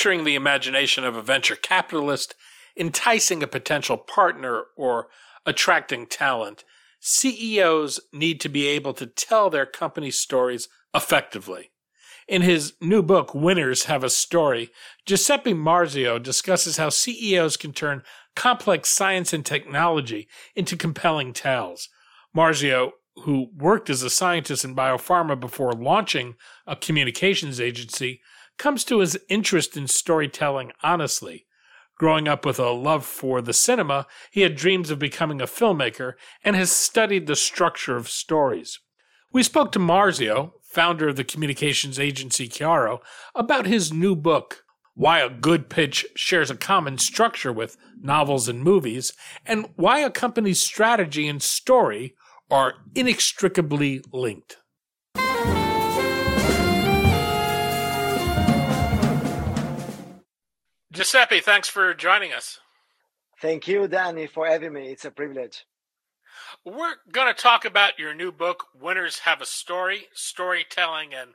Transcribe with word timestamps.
Capturing 0.00 0.24
the 0.24 0.34
imagination 0.34 1.04
of 1.04 1.14
a 1.14 1.20
venture 1.20 1.54
capitalist, 1.54 2.34
enticing 2.74 3.42
a 3.42 3.46
potential 3.46 3.98
partner, 3.98 4.62
or 4.74 5.08
attracting 5.44 6.06
talent, 6.06 6.64
CEOs 7.00 8.00
need 8.10 8.40
to 8.40 8.48
be 8.48 8.66
able 8.66 8.94
to 8.94 9.04
tell 9.04 9.50
their 9.50 9.66
company 9.66 10.10
stories 10.10 10.70
effectively. 10.94 11.70
In 12.26 12.40
his 12.40 12.72
new 12.80 13.02
book, 13.02 13.34
Winners 13.34 13.84
Have 13.84 14.02
a 14.02 14.08
Story, 14.08 14.70
Giuseppe 15.04 15.52
Marzio 15.52 16.18
discusses 16.22 16.78
how 16.78 16.88
CEOs 16.88 17.58
can 17.58 17.74
turn 17.74 18.02
complex 18.34 18.88
science 18.88 19.34
and 19.34 19.44
technology 19.44 20.28
into 20.56 20.78
compelling 20.78 21.34
tales. 21.34 21.90
Marzio, 22.34 22.92
who 23.24 23.50
worked 23.54 23.90
as 23.90 24.02
a 24.02 24.08
scientist 24.08 24.64
in 24.64 24.74
biopharma 24.74 25.38
before 25.38 25.72
launching 25.72 26.36
a 26.66 26.74
communications 26.74 27.60
agency, 27.60 28.22
comes 28.60 28.84
to 28.84 29.00
his 29.00 29.18
interest 29.30 29.74
in 29.74 29.88
storytelling 29.88 30.70
honestly. 30.82 31.46
Growing 31.96 32.28
up 32.28 32.44
with 32.44 32.58
a 32.58 32.70
love 32.70 33.06
for 33.06 33.40
the 33.40 33.54
cinema, 33.54 34.06
he 34.30 34.42
had 34.42 34.54
dreams 34.54 34.90
of 34.90 34.98
becoming 34.98 35.40
a 35.40 35.46
filmmaker 35.46 36.12
and 36.44 36.54
has 36.54 36.70
studied 36.70 37.26
the 37.26 37.34
structure 37.34 37.96
of 37.96 38.08
stories. 38.08 38.78
We 39.32 39.42
spoke 39.42 39.72
to 39.72 39.78
Marzio, 39.78 40.52
founder 40.62 41.08
of 41.08 41.16
the 41.16 41.24
communications 41.24 41.98
agency 41.98 42.48
Chiaro, 42.48 43.00
about 43.34 43.66
his 43.66 43.92
new 43.92 44.14
book, 44.14 44.62
why 44.94 45.20
a 45.20 45.30
good 45.30 45.70
pitch 45.70 46.04
shares 46.14 46.50
a 46.50 46.54
common 46.54 46.98
structure 46.98 47.52
with 47.52 47.78
novels 47.98 48.46
and 48.46 48.62
movies, 48.62 49.14
and 49.46 49.70
why 49.76 50.00
a 50.00 50.10
company's 50.10 50.60
strategy 50.60 51.26
and 51.26 51.42
story 51.42 52.14
are 52.50 52.74
inextricably 52.94 54.02
linked. 54.12 54.59
Giuseppe, 60.92 61.38
thanks 61.38 61.68
for 61.68 61.94
joining 61.94 62.32
us. 62.32 62.58
Thank 63.40 63.68
you, 63.68 63.86
Danny, 63.86 64.26
for 64.26 64.48
having 64.48 64.72
me. 64.72 64.88
It's 64.88 65.04
a 65.04 65.12
privilege. 65.12 65.64
We're 66.64 66.96
going 67.12 67.32
to 67.32 67.42
talk 67.42 67.64
about 67.64 67.98
your 67.98 68.12
new 68.12 68.32
book, 68.32 68.66
Winners 68.74 69.20
Have 69.20 69.40
a 69.40 69.46
Story 69.46 70.08
Storytelling 70.14 71.14
and 71.14 71.30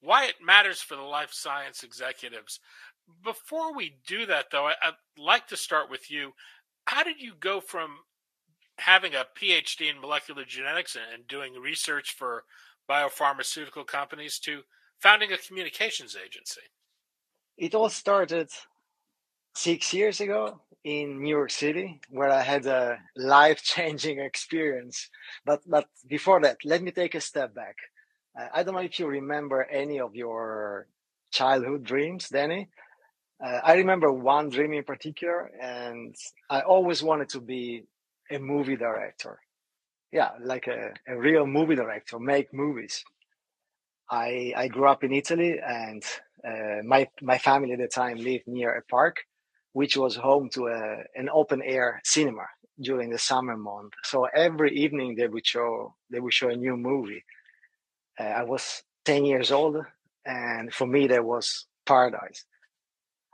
Why 0.00 0.26
It 0.26 0.36
Matters 0.40 0.80
for 0.80 0.94
the 0.94 1.02
Life 1.02 1.32
Science 1.32 1.82
Executives. 1.82 2.60
Before 3.24 3.74
we 3.74 3.96
do 4.06 4.26
that, 4.26 4.46
though, 4.52 4.66
I'd 4.66 4.94
like 5.18 5.48
to 5.48 5.56
start 5.56 5.90
with 5.90 6.08
you. 6.08 6.30
How 6.84 7.02
did 7.02 7.20
you 7.20 7.32
go 7.38 7.60
from 7.60 7.96
having 8.78 9.14
a 9.14 9.26
PhD 9.36 9.90
in 9.90 10.00
molecular 10.00 10.44
genetics 10.44 10.96
and 10.96 11.26
doing 11.26 11.54
research 11.54 12.14
for 12.16 12.44
biopharmaceutical 12.88 13.88
companies 13.88 14.38
to 14.40 14.62
founding 15.00 15.32
a 15.32 15.36
communications 15.36 16.16
agency? 16.16 16.62
It 17.58 17.74
all 17.74 17.90
started 17.90 18.50
six 19.54 19.92
years 19.94 20.20
ago 20.20 20.60
in 20.84 21.22
New 21.22 21.30
York 21.30 21.50
City, 21.50 22.00
where 22.10 22.30
I 22.30 22.42
had 22.42 22.66
a 22.66 22.98
life 23.16 23.62
changing 23.62 24.18
experience. 24.30 25.08
But 25.44 25.60
but 25.66 25.86
before 26.08 26.40
that, 26.42 26.58
let 26.64 26.82
me 26.82 26.90
take 26.90 27.14
a 27.14 27.20
step 27.20 27.54
back. 27.54 27.76
Uh, 28.38 28.48
I 28.54 28.62
don't 28.62 28.74
know 28.74 28.80
if 28.80 28.98
you 28.98 29.06
remember 29.06 29.64
any 29.64 30.00
of 30.00 30.14
your 30.14 30.86
childhood 31.32 31.84
dreams, 31.84 32.28
Danny. 32.28 32.68
Uh, 33.44 33.60
I 33.64 33.74
remember 33.74 34.12
one 34.12 34.50
dream 34.50 34.72
in 34.74 34.84
particular, 34.84 35.50
and 35.60 36.14
I 36.50 36.60
always 36.62 37.02
wanted 37.02 37.30
to 37.30 37.40
be 37.40 37.84
a 38.30 38.38
movie 38.38 38.76
director. 38.76 39.40
Yeah, 40.12 40.30
like 40.42 40.68
a, 40.68 40.94
a 41.08 41.18
real 41.18 41.46
movie 41.46 41.76
director, 41.76 42.18
make 42.18 42.54
movies. 42.54 43.04
I 44.10 44.52
I 44.56 44.68
grew 44.68 44.88
up 44.88 45.04
in 45.04 45.12
Italy, 45.12 45.58
and 45.60 46.02
uh, 46.46 46.82
my 46.84 47.08
my 47.22 47.38
family 47.38 47.72
at 47.72 47.78
the 47.78 47.88
time 47.88 48.16
lived 48.18 48.46
near 48.46 48.74
a 48.74 48.82
park, 48.82 49.24
which 49.72 49.96
was 49.96 50.16
home 50.16 50.48
to 50.50 50.66
a, 50.68 51.04
an 51.14 51.28
open 51.32 51.62
air 51.62 52.00
cinema 52.04 52.46
during 52.80 53.10
the 53.10 53.18
summer 53.18 53.56
month. 53.56 53.92
So 54.04 54.26
every 54.34 54.72
evening 54.76 55.14
they 55.14 55.28
would 55.28 55.46
show 55.46 55.94
they 56.10 56.20
would 56.20 56.34
show 56.34 56.48
a 56.48 56.56
new 56.56 56.76
movie. 56.76 57.24
Uh, 58.18 58.24
I 58.24 58.42
was 58.44 58.82
ten 59.04 59.24
years 59.24 59.52
old, 59.52 59.76
and 60.24 60.72
for 60.72 60.86
me 60.86 61.06
that 61.08 61.24
was 61.24 61.66
paradise. 61.86 62.44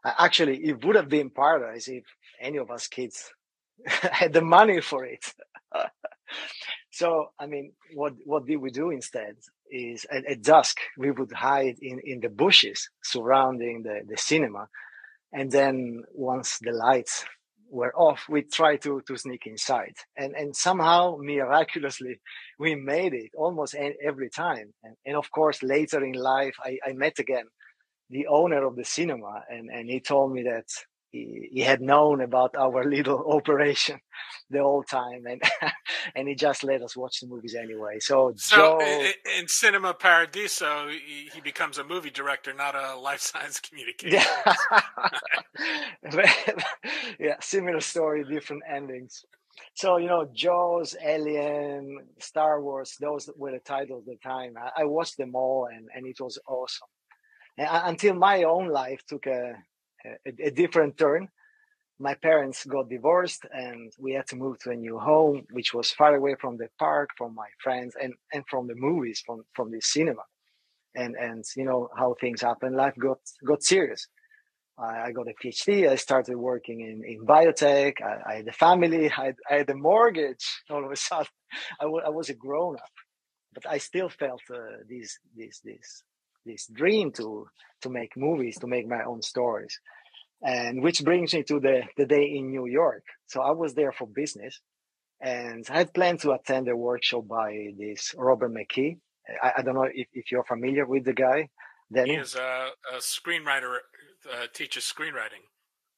Uh, 0.04 0.12
actually, 0.18 0.64
it 0.64 0.84
would 0.84 0.96
have 0.96 1.08
been 1.08 1.30
paradise 1.30 1.88
if 1.88 2.04
any 2.40 2.58
of 2.58 2.70
us 2.70 2.86
kids 2.86 3.30
had 3.86 4.32
the 4.32 4.42
money 4.42 4.80
for 4.80 5.04
it. 5.04 5.24
so, 6.90 7.30
I 7.38 7.46
mean, 7.46 7.72
what 7.94 8.14
what 8.24 8.46
did 8.46 8.56
we 8.56 8.70
do 8.70 8.90
instead? 8.90 9.36
Is 9.68 10.06
at, 10.12 10.24
at 10.26 10.42
dusk 10.42 10.78
we 10.96 11.10
would 11.10 11.32
hide 11.32 11.76
in 11.82 12.00
in 12.04 12.20
the 12.20 12.28
bushes 12.28 12.88
surrounding 13.02 13.82
the 13.82 14.02
the 14.06 14.16
cinema 14.16 14.68
and 15.32 15.50
then 15.50 16.02
once 16.12 16.58
the 16.60 16.72
lights 16.72 17.24
were 17.68 17.92
off 17.96 18.26
we 18.28 18.42
tried 18.42 18.80
to 18.82 19.02
to 19.06 19.16
sneak 19.16 19.46
inside. 19.46 19.94
And 20.16 20.34
and 20.34 20.54
somehow 20.56 21.16
miraculously 21.20 22.20
we 22.58 22.74
made 22.74 23.14
it 23.14 23.30
almost 23.36 23.74
every 23.74 24.30
time. 24.30 24.72
And, 24.84 24.96
and 25.04 25.16
of 25.16 25.30
course 25.30 25.62
later 25.62 26.04
in 26.04 26.12
life 26.12 26.54
I, 26.62 26.78
I 26.86 26.92
met 26.92 27.18
again 27.18 27.46
the 28.08 28.26
owner 28.28 28.64
of 28.64 28.76
the 28.76 28.84
cinema 28.84 29.42
and 29.50 29.68
and 29.70 29.90
he 29.90 30.00
told 30.00 30.32
me 30.32 30.44
that 30.44 30.66
he, 31.16 31.48
he 31.52 31.60
had 31.60 31.80
known 31.80 32.20
about 32.20 32.54
our 32.56 32.84
little 32.96 33.32
operation 33.32 33.98
the 34.50 34.60
whole 34.60 34.82
time 34.82 35.24
and 35.26 35.42
and 36.14 36.28
he 36.28 36.34
just 36.34 36.62
let 36.62 36.82
us 36.82 36.96
watch 36.96 37.20
the 37.20 37.26
movies 37.26 37.54
anyway. 37.54 37.98
So, 38.00 38.32
so 38.36 38.56
Joe, 38.56 39.10
in 39.38 39.48
cinema 39.48 39.94
paradiso 39.94 40.88
he, 40.88 41.28
he, 41.32 41.40
becomes 41.40 41.78
a 41.78 41.84
movie 41.84 42.10
director 42.10 42.52
not 42.52 42.74
a 42.74 42.96
life 43.08 43.20
science 43.20 43.60
communicator. 43.60 44.16
Yeah. 44.16 44.54
yeah 47.18 47.36
similar 47.40 47.80
story 47.80 48.24
different 48.24 48.62
endings. 48.70 49.24
So 49.74 49.96
you 49.96 50.06
know 50.06 50.28
jaws 50.32 50.96
alien 51.04 51.98
star 52.20 52.62
wars 52.62 52.96
those 53.00 53.28
were 53.36 53.52
the 53.52 53.60
titles 53.60 54.04
at 54.06 54.18
the 54.22 54.28
time. 54.28 54.54
I, 54.56 54.82
I 54.82 54.84
watched 54.84 55.16
them 55.16 55.34
all 55.34 55.68
and 55.72 55.88
and 55.94 56.06
it 56.06 56.20
was 56.20 56.38
awesome. 56.46 56.88
And, 57.58 57.68
uh, 57.68 57.82
until 57.84 58.14
my 58.14 58.44
own 58.44 58.68
life 58.68 59.02
took 59.08 59.26
a 59.26 59.54
a, 60.26 60.46
a 60.46 60.50
different 60.50 60.96
turn. 60.96 61.28
My 61.98 62.14
parents 62.14 62.66
got 62.66 62.90
divorced 62.90 63.46
and 63.52 63.90
we 63.98 64.12
had 64.12 64.26
to 64.28 64.36
move 64.36 64.58
to 64.60 64.70
a 64.70 64.76
new 64.76 64.98
home, 64.98 65.46
which 65.50 65.72
was 65.72 65.90
far 65.90 66.14
away 66.14 66.34
from 66.38 66.58
the 66.58 66.68
park, 66.78 67.10
from 67.16 67.34
my 67.34 67.48
friends 67.62 67.96
and, 68.00 68.12
and 68.32 68.44
from 68.48 68.66
the 68.66 68.74
movies, 68.74 69.22
from, 69.24 69.44
from 69.54 69.70
the 69.70 69.80
cinema. 69.80 70.22
And, 70.94 71.14
and 71.16 71.44
you 71.56 71.64
know 71.64 71.88
how 71.96 72.14
things 72.20 72.42
happen. 72.42 72.74
Life 72.74 72.94
got, 72.98 73.18
got 73.44 73.62
serious. 73.62 74.08
I, 74.78 75.12
got 75.12 75.26
a 75.28 75.34
PhD. 75.42 75.88
I 75.88 75.96
started 75.96 76.36
working 76.36 76.80
in, 76.80 77.02
in 77.04 77.24
biotech. 77.24 78.02
I, 78.02 78.32
I 78.32 78.34
had 78.36 78.48
a 78.48 78.52
family. 78.52 79.10
I, 79.10 79.32
I 79.50 79.54
had 79.54 79.70
a 79.70 79.74
mortgage 79.74 80.44
all 80.70 80.84
of 80.84 80.90
a 80.90 80.96
sudden. 80.96 81.26
I, 81.80 81.84
w- 81.84 82.02
I 82.04 82.10
was 82.10 82.28
a 82.28 82.34
grown 82.34 82.76
up, 82.76 82.90
but 83.54 83.66
I 83.66 83.78
still 83.78 84.10
felt 84.10 84.42
uh, 84.52 84.82
this, 84.88 85.18
this, 85.34 85.62
this 86.46 86.66
dream 86.66 87.12
to, 87.12 87.48
to 87.82 87.90
make 87.90 88.16
movies, 88.16 88.58
to 88.60 88.66
make 88.66 88.88
my 88.88 89.02
own 89.04 89.20
stories 89.20 89.78
and 90.42 90.82
which 90.82 91.02
brings 91.04 91.34
me 91.34 91.42
to 91.44 91.60
the, 91.60 91.82
the 91.96 92.06
day 92.06 92.24
in 92.24 92.50
New 92.50 92.66
York. 92.66 93.04
So 93.26 93.40
I 93.40 93.50
was 93.52 93.74
there 93.74 93.92
for 93.92 94.06
business 94.06 94.60
and 95.20 95.66
I 95.70 95.78
had 95.78 95.94
planned 95.94 96.20
to 96.20 96.32
attend 96.32 96.68
a 96.68 96.76
workshop 96.76 97.26
by 97.26 97.68
this 97.78 98.14
Robert 98.16 98.52
McKee. 98.52 98.98
I, 99.42 99.54
I 99.58 99.62
don't 99.62 99.74
know 99.74 99.88
if, 99.92 100.08
if 100.12 100.30
you're 100.30 100.44
familiar 100.44 100.86
with 100.86 101.04
the 101.04 101.14
guy. 101.14 101.48
Then 101.90 102.06
he 102.06 102.14
is 102.14 102.34
a, 102.34 102.68
a 102.92 102.98
screenwriter, 102.98 103.78
uh, 104.32 104.46
teaches 104.52 104.84
screenwriting. 104.84 105.44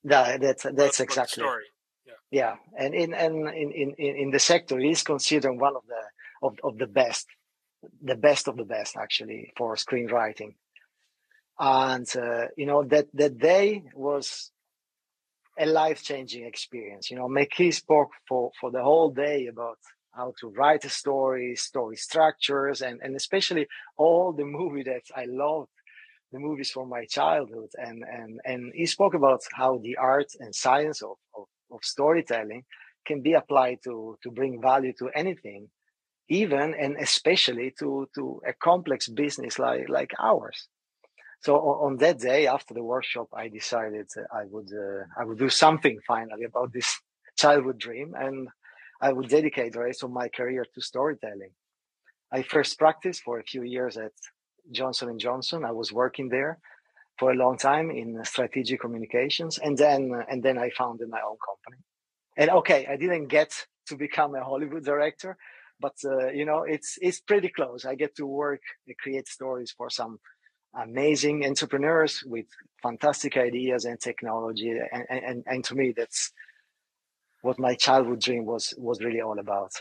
Yeah, 0.04 0.36
that's 0.38 0.64
that's 0.74 1.00
exactly. 1.00 1.42
Story. 1.42 1.64
Yeah. 2.06 2.12
yeah, 2.30 2.54
and 2.78 2.94
in 2.94 3.12
and 3.14 3.48
in, 3.48 3.72
in 3.72 3.94
in 3.98 4.30
the 4.30 4.38
sector, 4.38 4.78
he's 4.78 5.02
considered 5.02 5.54
one 5.54 5.74
of 5.76 5.82
the 5.88 6.46
of, 6.46 6.56
of 6.62 6.78
the 6.78 6.86
best, 6.86 7.26
the 8.02 8.16
best 8.16 8.48
of 8.48 8.56
the 8.56 8.64
best 8.64 8.96
actually 8.96 9.52
for 9.56 9.74
screenwriting 9.76 10.54
and 11.58 12.06
uh, 12.16 12.46
you 12.56 12.66
know 12.66 12.84
that 12.84 13.06
that 13.14 13.38
day 13.38 13.82
was 13.94 14.50
a 15.58 15.66
life 15.66 16.02
changing 16.02 16.44
experience. 16.44 17.10
You 17.10 17.16
know, 17.16 17.28
McKee 17.28 17.74
spoke 17.74 18.10
for 18.28 18.52
for 18.60 18.70
the 18.70 18.82
whole 18.82 19.10
day 19.10 19.46
about 19.46 19.78
how 20.12 20.32
to 20.40 20.48
write 20.48 20.84
a 20.84 20.88
story, 20.88 21.54
story 21.56 21.96
structures, 21.96 22.80
and, 22.80 23.00
and 23.02 23.14
especially 23.14 23.66
all 23.96 24.32
the 24.32 24.44
movie 24.44 24.82
that 24.84 25.02
I 25.14 25.26
loved, 25.26 25.70
the 26.32 26.38
movies 26.38 26.70
from 26.70 26.88
my 26.88 27.04
childhood. 27.04 27.70
And, 27.76 28.02
and, 28.02 28.40
and 28.44 28.72
he 28.74 28.86
spoke 28.86 29.14
about 29.14 29.40
how 29.52 29.78
the 29.78 29.96
art 29.96 30.26
and 30.40 30.52
science 30.52 31.02
of, 31.02 31.16
of, 31.36 31.44
of 31.70 31.84
storytelling 31.84 32.64
can 33.06 33.20
be 33.22 33.34
applied 33.34 33.78
to, 33.84 34.18
to 34.24 34.30
bring 34.32 34.60
value 34.60 34.92
to 34.98 35.08
anything, 35.14 35.68
even 36.28 36.74
and 36.74 36.96
especially 36.96 37.74
to, 37.78 38.08
to 38.14 38.40
a 38.46 38.52
complex 38.52 39.08
business 39.08 39.58
like, 39.58 39.88
like 39.88 40.12
ours. 40.18 40.68
So 41.40 41.56
on, 41.56 41.96
that 41.98 42.18
day 42.18 42.46
after 42.46 42.74
the 42.74 42.82
workshop, 42.82 43.28
I 43.32 43.48
decided 43.48 44.08
I 44.32 44.44
would 44.50 44.70
uh, 44.72 45.04
I 45.16 45.24
would 45.24 45.38
do 45.38 45.48
something 45.48 45.98
finally 46.06 46.44
about 46.44 46.72
this 46.72 46.98
childhood 47.36 47.78
dream, 47.78 48.14
and 48.18 48.48
I 49.00 49.12
would 49.12 49.28
dedicate 49.28 49.72
the 49.72 49.80
rest 49.80 50.02
of 50.02 50.10
my 50.10 50.28
career 50.28 50.66
to 50.74 50.80
storytelling. 50.80 51.52
I 52.32 52.42
first 52.42 52.76
practiced 52.78 53.22
for 53.22 53.38
a 53.38 53.44
few 53.44 53.62
years 53.62 53.96
at 53.96 54.12
Johnson 54.72 55.08
and 55.10 55.20
Johnson. 55.20 55.64
I 55.64 55.70
was 55.70 55.92
working 55.92 56.28
there 56.28 56.58
for 57.18 57.30
a 57.30 57.36
long 57.36 57.56
time 57.56 57.90
in 57.90 58.22
strategic 58.24 58.80
communications, 58.80 59.58
and 59.58 59.78
then 59.78 60.10
and 60.28 60.42
then 60.42 60.58
I 60.58 60.70
founded 60.70 61.08
my 61.08 61.20
own 61.20 61.36
company. 61.48 61.84
And 62.36 62.50
okay, 62.50 62.86
I 62.86 62.96
didn't 62.96 63.28
get 63.28 63.50
to 63.86 63.96
become 63.96 64.34
a 64.34 64.42
Hollywood 64.42 64.84
director, 64.84 65.36
but 65.80 65.94
uh, 66.04 66.28
you 66.28 66.44
know 66.44 66.62
it's 66.62 66.98
it's 67.00 67.20
pretty 67.20 67.48
close. 67.48 67.84
I 67.84 67.94
get 67.94 68.16
to 68.16 68.26
work, 68.26 68.60
create 69.00 69.28
stories 69.28 69.72
for 69.76 69.90
some 69.90 70.18
amazing 70.74 71.44
entrepreneurs 71.44 72.22
with 72.26 72.46
fantastic 72.82 73.36
ideas 73.36 73.84
and 73.84 74.00
technology, 74.00 74.70
and 74.70 75.04
and, 75.08 75.44
and 75.46 75.64
to 75.64 75.74
me 75.74 75.92
that's 75.96 76.32
what 77.42 77.58
my 77.58 77.74
childhood 77.74 78.20
dream 78.20 78.44
was 78.44 78.74
was 78.76 79.00
really 79.00 79.20
all 79.20 79.38
about. 79.38 79.72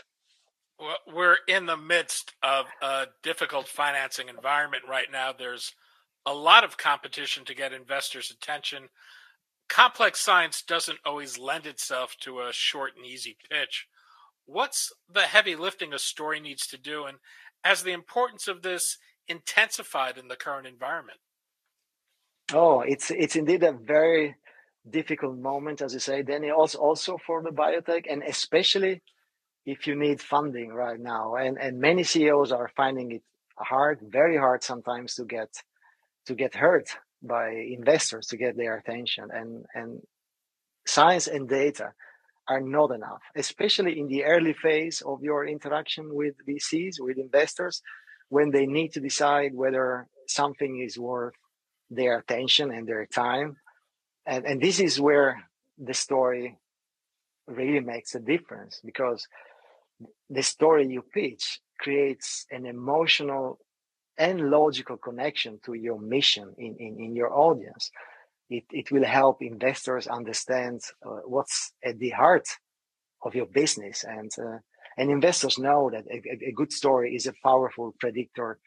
Well, 0.78 0.96
we're 1.12 1.38
in 1.48 1.66
the 1.66 1.76
midst 1.76 2.34
of 2.42 2.66
a 2.80 3.06
difficult 3.22 3.66
financing 3.66 4.28
environment 4.28 4.84
right 4.88 5.10
now. 5.10 5.32
There's 5.32 5.74
a 6.24 6.32
lot 6.32 6.62
of 6.62 6.76
competition 6.76 7.44
to 7.46 7.54
get 7.54 7.72
investors' 7.72 8.30
attention. 8.30 8.88
Complex 9.68 10.20
science 10.20 10.62
doesn't 10.62 11.00
always 11.04 11.36
lend 11.36 11.66
itself 11.66 12.16
to 12.20 12.40
a 12.40 12.52
short 12.52 12.92
and 12.96 13.04
easy 13.04 13.36
pitch. 13.50 13.88
What's 14.48 14.94
the 15.12 15.28
heavy 15.34 15.54
lifting 15.54 15.92
a 15.92 15.98
story 15.98 16.40
needs 16.40 16.66
to 16.68 16.78
do, 16.78 17.04
and 17.04 17.18
has 17.62 17.82
the 17.82 17.92
importance 17.92 18.48
of 18.48 18.62
this 18.62 18.96
intensified 19.28 20.16
in 20.16 20.28
the 20.28 20.36
current 20.36 20.66
environment? 20.66 21.18
Oh, 22.54 22.80
it's 22.80 23.10
it's 23.10 23.36
indeed 23.36 23.62
a 23.62 23.72
very 23.72 24.36
difficult 24.88 25.36
moment, 25.36 25.82
as 25.82 25.92
you 25.92 26.00
say, 26.00 26.22
Danny, 26.22 26.50
also 26.50 26.78
also 26.78 27.18
for 27.26 27.42
the 27.42 27.50
biotech, 27.50 28.06
and 28.10 28.22
especially 28.22 29.02
if 29.66 29.86
you 29.86 29.94
need 29.94 30.18
funding 30.18 30.70
right 30.72 30.98
now. 30.98 31.34
And 31.34 31.58
and 31.58 31.78
many 31.78 32.02
CEOs 32.02 32.50
are 32.50 32.70
finding 32.74 33.12
it 33.12 33.22
hard, 33.58 33.98
very 34.00 34.38
hard 34.38 34.62
sometimes 34.62 35.14
to 35.16 35.26
get 35.26 35.50
to 36.24 36.34
get 36.34 36.54
heard 36.54 36.86
by 37.22 37.50
investors 37.50 38.28
to 38.28 38.38
get 38.38 38.56
their 38.56 38.78
attention. 38.78 39.28
And 39.30 39.66
and 39.74 40.00
science 40.86 41.26
and 41.26 41.46
data 41.46 41.92
are 42.48 42.60
not 42.60 42.90
enough, 42.90 43.20
especially 43.36 43.98
in 43.98 44.08
the 44.08 44.24
early 44.24 44.52
phase 44.54 45.02
of 45.02 45.22
your 45.22 45.46
interaction 45.46 46.14
with 46.14 46.34
VCs, 46.48 46.94
with 46.98 47.18
investors, 47.18 47.82
when 48.28 48.50
they 48.50 48.66
need 48.66 48.92
to 48.92 49.00
decide 49.00 49.54
whether 49.54 50.08
something 50.26 50.80
is 50.80 50.98
worth 50.98 51.34
their 51.90 52.18
attention 52.18 52.70
and 52.70 52.86
their 52.86 53.06
time 53.06 53.56
and 54.28 54.44
and 54.44 54.60
this 54.60 54.78
is 54.78 55.00
where 55.00 55.42
the 55.78 55.94
story 55.94 56.58
really 57.46 57.80
makes 57.80 58.14
a 58.14 58.20
difference 58.20 58.80
because 58.84 59.26
the 60.28 60.42
story 60.42 60.86
you 60.86 61.02
pitch 61.02 61.60
creates 61.80 62.44
an 62.50 62.66
emotional 62.66 63.58
and 64.18 64.50
logical 64.50 64.98
connection 64.98 65.58
to 65.64 65.72
your 65.72 65.98
mission 65.98 66.54
in, 66.58 66.76
in, 66.78 66.98
in 67.00 67.16
your 67.16 67.32
audience. 67.32 67.90
It, 68.50 68.64
it 68.70 68.90
will 68.90 69.04
help 69.04 69.42
investors 69.42 70.06
understand 70.06 70.80
uh, 71.04 71.20
what's 71.26 71.72
at 71.84 71.98
the 71.98 72.10
heart 72.10 72.48
of 73.22 73.34
your 73.34 73.46
business. 73.46 74.04
And, 74.04 74.30
uh, 74.38 74.58
and 74.96 75.10
investors 75.10 75.58
know 75.58 75.90
that 75.92 76.04
a, 76.10 76.48
a, 76.48 76.52
good 76.52 76.72
story 76.72 77.14
is 77.14 77.26
a 77.26 77.34
powerful 77.42 77.94
predictor 78.00 78.58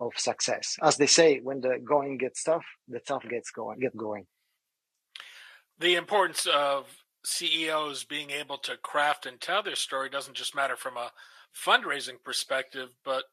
of 0.00 0.12
success. 0.16 0.76
As 0.82 0.96
they 0.96 1.06
say, 1.06 1.40
when 1.42 1.60
the 1.60 1.78
going 1.84 2.18
gets 2.18 2.42
tough, 2.42 2.64
the 2.88 3.00
tough 3.00 3.24
gets 3.28 3.50
going, 3.50 3.80
get 3.80 3.96
going 3.96 4.26
the 5.78 5.94
importance 5.94 6.46
of 6.46 6.86
CEOs 7.24 8.04
being 8.04 8.30
able 8.30 8.58
to 8.58 8.76
craft 8.76 9.26
and 9.26 9.40
tell 9.40 9.62
their 9.62 9.76
story 9.76 10.08
doesn't 10.08 10.36
just 10.36 10.54
matter 10.54 10.76
from 10.76 10.96
a 10.96 11.12
fundraising 11.54 12.22
perspective, 12.22 12.90
but 13.04 13.24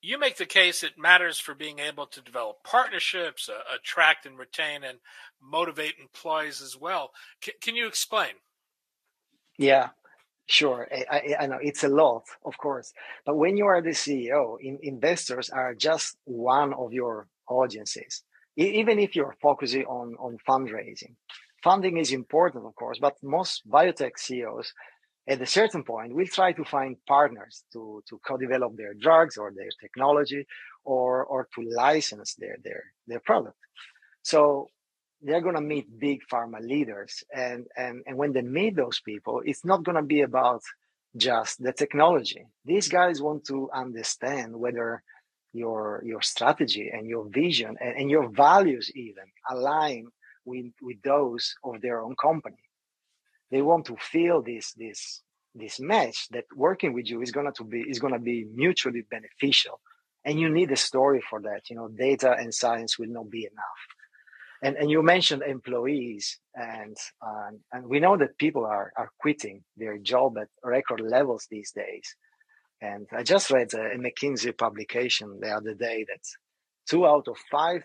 you 0.00 0.18
make 0.18 0.36
the 0.36 0.46
case 0.46 0.82
it 0.82 0.98
matters 0.98 1.38
for 1.38 1.54
being 1.54 1.78
able 1.78 2.06
to 2.06 2.20
develop 2.20 2.62
partnerships, 2.64 3.48
uh, 3.48 3.58
attract 3.74 4.26
and 4.26 4.38
retain, 4.38 4.84
and 4.84 4.98
motivate 5.42 5.94
employees 6.00 6.62
as 6.62 6.76
well. 6.76 7.10
C- 7.42 7.52
can 7.60 7.74
you 7.74 7.86
explain? 7.86 8.34
Yeah, 9.58 9.88
sure. 10.46 10.88
I, 10.92 11.04
I, 11.10 11.36
I, 11.40 11.46
know 11.46 11.58
it's 11.60 11.82
a 11.82 11.88
lot, 11.88 12.24
of 12.44 12.56
course. 12.58 12.92
But 13.26 13.36
when 13.36 13.56
you 13.56 13.66
are 13.66 13.82
the 13.82 13.90
CEO, 13.90 14.56
in, 14.60 14.78
investors 14.82 15.50
are 15.50 15.74
just 15.74 16.16
one 16.24 16.72
of 16.74 16.92
your 16.92 17.26
audiences, 17.48 18.22
even 18.56 18.98
if 18.98 19.16
you're 19.16 19.36
focusing 19.40 19.84
on, 19.86 20.14
on 20.20 20.38
fundraising 20.48 21.14
funding 21.62 21.96
is 21.96 22.12
important, 22.12 22.66
of 22.66 22.74
course, 22.74 22.98
but 22.98 23.16
most 23.22 23.68
biotech 23.68 24.12
CEOs 24.16 24.72
at 25.28 25.42
a 25.42 25.46
certain 25.46 25.84
point 25.84 26.14
we'll 26.14 26.26
try 26.26 26.52
to 26.52 26.64
find 26.64 26.96
partners 27.06 27.64
to, 27.72 28.02
to 28.08 28.18
co-develop 28.26 28.76
their 28.76 28.94
drugs 28.94 29.36
or 29.36 29.52
their 29.54 29.68
technology 29.80 30.46
or, 30.84 31.24
or 31.24 31.48
to 31.54 31.60
license 31.70 32.34
their, 32.34 32.56
their, 32.64 32.82
their 33.06 33.20
product. 33.20 33.58
So 34.22 34.68
they're 35.20 35.40
going 35.40 35.56
to 35.56 35.60
meet 35.60 35.98
big 35.98 36.20
pharma 36.32 36.60
leaders. 36.60 37.24
And, 37.34 37.66
and, 37.76 38.02
and 38.06 38.16
when 38.16 38.32
they 38.32 38.42
meet 38.42 38.76
those 38.76 39.00
people, 39.00 39.42
it's 39.44 39.64
not 39.64 39.84
going 39.84 39.96
to 39.96 40.02
be 40.02 40.22
about 40.22 40.62
just 41.16 41.62
the 41.62 41.72
technology. 41.72 42.46
These 42.64 42.88
guys 42.88 43.20
want 43.20 43.44
to 43.46 43.68
understand 43.74 44.56
whether 44.56 45.02
your, 45.52 46.02
your 46.04 46.22
strategy 46.22 46.90
and 46.92 47.08
your 47.08 47.26
vision 47.28 47.76
and, 47.80 47.96
and 47.96 48.10
your 48.10 48.28
values 48.30 48.90
even 48.94 49.24
align 49.50 50.06
with, 50.44 50.66
with 50.80 51.02
those 51.02 51.54
of 51.64 51.80
their 51.80 52.00
own 52.00 52.14
company. 52.22 52.56
They 53.50 53.62
want 53.62 53.86
to 53.86 53.96
feel 53.96 54.42
this 54.42 54.72
this 54.74 55.22
this 55.54 55.80
match 55.80 56.28
that 56.30 56.44
working 56.54 56.92
with 56.92 57.06
you 57.08 57.22
is 57.22 57.32
gonna 57.32 57.52
to 57.52 57.64
be 57.64 57.80
is 57.80 57.98
gonna 57.98 58.18
be 58.18 58.46
mutually 58.54 59.02
beneficial. 59.10 59.80
And 60.24 60.38
you 60.38 60.50
need 60.50 60.70
a 60.72 60.76
story 60.76 61.22
for 61.28 61.40
that. 61.42 61.70
You 61.70 61.76
know, 61.76 61.88
data 61.88 62.36
and 62.38 62.52
science 62.52 62.98
will 62.98 63.08
not 63.08 63.30
be 63.30 63.44
enough. 63.44 63.82
And 64.62 64.76
and 64.76 64.90
you 64.90 65.02
mentioned 65.02 65.42
employees, 65.42 66.38
and 66.54 66.96
um, 67.24 67.60
and 67.72 67.86
we 67.86 68.00
know 68.00 68.16
that 68.16 68.38
people 68.38 68.66
are 68.66 68.92
are 68.96 69.10
quitting 69.20 69.62
their 69.76 69.98
job 69.98 70.36
at 70.38 70.48
record 70.64 71.00
levels 71.00 71.46
these 71.50 71.70
days. 71.70 72.16
And 72.80 73.06
I 73.12 73.22
just 73.22 73.50
read 73.50 73.72
a, 73.74 73.92
a 73.92 73.98
McKinsey 73.98 74.56
publication 74.56 75.38
the 75.40 75.50
other 75.50 75.74
day 75.74 76.04
that 76.08 76.20
two 76.88 77.06
out 77.06 77.28
of 77.28 77.36
five 77.50 77.82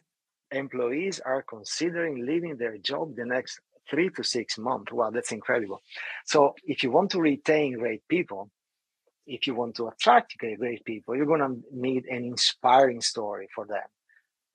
employees 0.51 1.19
are 1.19 1.43
considering 1.43 2.25
leaving 2.25 2.57
their 2.57 2.77
job 2.77 3.15
the 3.15 3.25
next 3.25 3.59
three 3.89 4.09
to 4.11 4.23
six 4.23 4.57
months. 4.57 4.91
Wow, 4.91 5.11
that's 5.11 5.31
incredible. 5.31 5.81
So 6.25 6.55
if 6.63 6.83
you 6.83 6.91
want 6.91 7.11
to 7.11 7.21
retain 7.21 7.77
great 7.77 8.07
people, 8.07 8.49
if 9.25 9.47
you 9.47 9.55
want 9.55 9.75
to 9.75 9.87
attract 9.87 10.37
great 10.37 10.83
people, 10.83 11.15
you're 11.15 11.25
going 11.25 11.39
to 11.39 11.61
need 11.71 12.05
an 12.05 12.23
inspiring 12.23 13.01
story 13.01 13.47
for 13.53 13.65
them. 13.65 13.87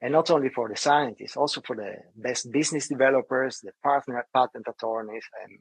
And 0.01 0.13
not 0.13 0.31
only 0.31 0.49
for 0.51 0.69
the 0.69 0.77
scientists, 0.77 1.37
also 1.37 1.61
for 1.61 1.75
the 1.75 1.97
best 2.15 2.53
business 2.53 2.87
developers, 2.89 3.61
the 3.61 3.73
partner 3.83 4.25
patent 4.33 4.67
attorneys, 4.69 5.25
and 5.43 5.59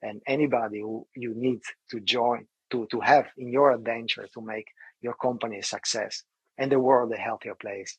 and 0.00 0.22
anybody 0.26 0.80
who 0.80 1.06
you 1.16 1.34
need 1.34 1.60
to 1.90 2.00
join 2.00 2.46
to 2.70 2.86
to 2.90 3.00
have 3.00 3.26
in 3.38 3.50
your 3.50 3.72
adventure 3.72 4.28
to 4.34 4.40
make 4.42 4.66
your 5.00 5.14
company 5.14 5.58
a 5.58 5.62
success 5.62 6.22
and 6.58 6.70
the 6.70 6.78
world 6.78 7.12
a 7.12 7.16
healthier 7.16 7.54
place 7.54 7.98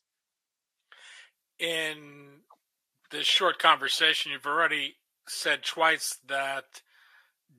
in 1.60 2.40
this 3.10 3.26
short 3.26 3.58
conversation, 3.58 4.32
you've 4.32 4.46
already 4.46 4.96
said 5.28 5.62
twice 5.62 6.18
that 6.28 6.82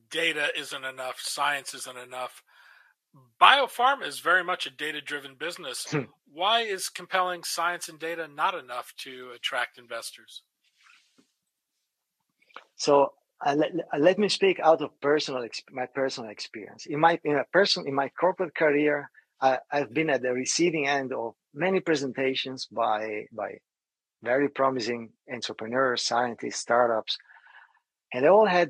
data 0.10 0.50
isn't 0.58 0.84
enough, 0.84 1.20
science 1.20 1.74
isn't 1.74 1.98
enough. 1.98 2.44
Biopharma 3.42 4.06
is 4.06 4.20
very 4.20 4.44
much 4.44 4.66
a 4.66 4.70
data 4.70 5.02
driven 5.02 5.36
business. 5.36 5.86
Hmm. 5.90 6.04
Why 6.32 6.62
is 6.62 6.90
compelling 6.90 7.44
science 7.44 7.90
and 7.90 8.00
data 8.00 8.28
not 8.28 8.56
enough 8.56 8.94
to 9.00 9.32
attract 9.36 9.78
investors? 9.78 10.44
So 12.76 13.14
uh, 13.46 13.56
let, 13.56 13.72
uh, 13.94 13.98
let 14.00 14.18
me 14.20 14.30
speak 14.30 14.60
out 14.60 14.82
of 14.82 15.00
personal 15.02 15.48
my 15.72 15.88
personal 15.88 16.30
experience. 16.30 16.86
In 16.86 17.00
my 17.00 17.20
in 17.24 17.36
a 17.36 17.44
person 17.52 17.88
in 17.88 17.96
my 17.96 18.10
corporate 18.10 18.56
career, 18.56 19.10
I, 19.42 19.60
I've 19.72 19.94
been 19.94 20.10
at 20.10 20.22
the 20.22 20.32
receiving 20.32 20.88
end 20.88 21.12
of 21.12 21.34
many 21.54 21.80
presentations 21.80 22.68
by 22.68 23.26
by 23.32 23.58
very 24.24 24.50
promising 24.50 25.10
entrepreneurs, 25.32 26.04
scientists, 26.04 26.60
startups, 26.60 27.18
and 28.14 28.24
they 28.24 28.30
all 28.30 28.46
had 28.46 28.70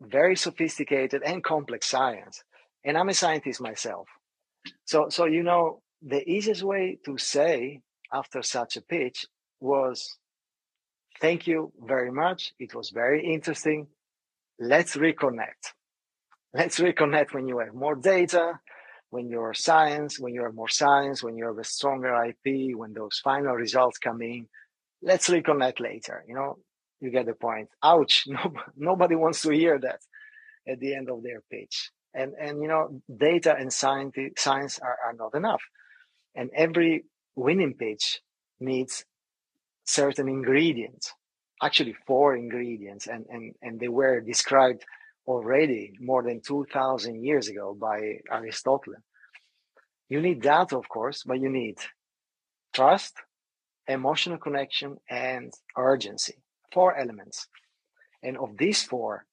very 0.00 0.36
sophisticated 0.36 1.22
and 1.24 1.42
complex 1.44 1.86
science. 1.86 2.42
and 2.84 2.96
I'm 2.96 3.08
a 3.08 3.14
scientist 3.14 3.60
myself. 3.60 4.06
So, 4.84 5.08
so 5.08 5.24
you 5.26 5.42
know, 5.42 5.82
the 6.00 6.22
easiest 6.28 6.62
way 6.62 6.98
to 7.04 7.18
say 7.18 7.80
after 8.12 8.40
such 8.42 8.76
a 8.76 8.82
pitch 8.82 9.26
was, 9.60 10.18
"Thank 11.20 11.46
you 11.46 11.72
very 11.80 12.12
much. 12.12 12.52
It 12.58 12.74
was 12.74 12.90
very 12.90 13.20
interesting. 13.34 13.88
Let's 14.58 14.96
reconnect. 14.96 15.74
Let's 16.54 16.78
reconnect 16.78 17.34
when 17.34 17.46
you 17.48 17.58
have 17.58 17.74
more 17.74 17.96
data, 17.96 18.60
when 19.10 19.28
you're 19.28 19.54
science, 19.54 20.18
when 20.18 20.34
you 20.34 20.42
have 20.44 20.54
more 20.54 20.68
science, 20.68 21.22
when 21.22 21.36
you 21.36 21.46
have 21.46 21.58
a 21.58 21.64
stronger 21.64 22.12
IP, 22.24 22.74
when 22.74 22.92
those 22.92 23.20
final 23.22 23.54
results 23.54 23.98
come 23.98 24.22
in. 24.22 24.48
Let's 25.02 25.28
reconnect 25.28 25.80
later. 25.80 26.24
You 26.28 26.34
know, 26.34 26.58
you 27.00 27.10
get 27.10 27.26
the 27.26 27.34
point. 27.34 27.68
Ouch! 27.82 28.24
No, 28.26 28.52
nobody 28.76 29.14
wants 29.14 29.42
to 29.42 29.50
hear 29.50 29.78
that 29.78 30.00
at 30.66 30.80
the 30.80 30.94
end 30.94 31.08
of 31.10 31.22
their 31.22 31.42
pitch. 31.50 31.90
And 32.14 32.34
and 32.40 32.60
you 32.62 32.68
know, 32.68 33.02
data 33.14 33.54
and 33.58 33.72
science 33.72 34.14
science 34.36 34.78
are, 34.78 34.98
are 35.06 35.14
not 35.14 35.34
enough. 35.34 35.62
And 36.34 36.50
every 36.54 37.04
winning 37.36 37.74
pitch 37.74 38.20
needs 38.60 39.04
certain 39.84 40.28
ingredients, 40.28 41.12
actually 41.62 41.94
four 42.06 42.36
ingredients, 42.36 43.06
and 43.06 43.26
and 43.28 43.54
and 43.62 43.80
they 43.80 43.88
were 43.88 44.20
described 44.20 44.84
already 45.26 45.92
more 46.00 46.22
than 46.22 46.40
2000 46.40 47.22
years 47.22 47.48
ago 47.48 47.76
by 47.78 48.18
Aristotle. 48.32 48.94
You 50.08 50.22
need 50.22 50.42
that, 50.42 50.72
of 50.72 50.88
course, 50.88 51.22
but 51.22 51.38
you 51.38 51.50
need 51.50 51.76
trust, 52.74 53.14
emotional 53.86 54.38
connection, 54.38 54.96
and 55.08 55.52
urgency. 55.76 56.36
Four 56.72 56.96
elements. 56.96 57.48
And 58.22 58.36
of 58.36 58.56
these 58.58 58.82
four, 58.82 59.24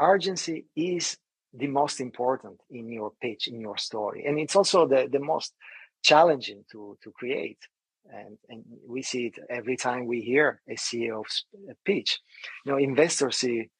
urgency 0.00 0.66
is 0.76 1.16
the 1.52 1.68
most 1.68 2.00
important 2.00 2.60
in 2.70 2.90
your 2.90 3.12
pitch, 3.20 3.46
in 3.48 3.60
your 3.60 3.76
story. 3.76 4.24
And 4.26 4.38
it's 4.38 4.56
also 4.56 4.86
the, 4.86 5.08
the 5.10 5.20
most 5.20 5.54
challenging 6.02 6.64
to, 6.72 6.98
to 7.02 7.10
create. 7.12 7.58
And, 8.12 8.36
and 8.48 8.64
we 8.86 9.02
see 9.02 9.26
it 9.26 9.38
every 9.48 9.76
time 9.76 10.06
we 10.06 10.20
hear 10.20 10.60
a 10.68 10.74
CEO 10.74 11.24
pitch. 11.84 12.20
You 12.64 12.72
know, 12.72 12.78
investors 12.78 13.38
see 13.38 13.70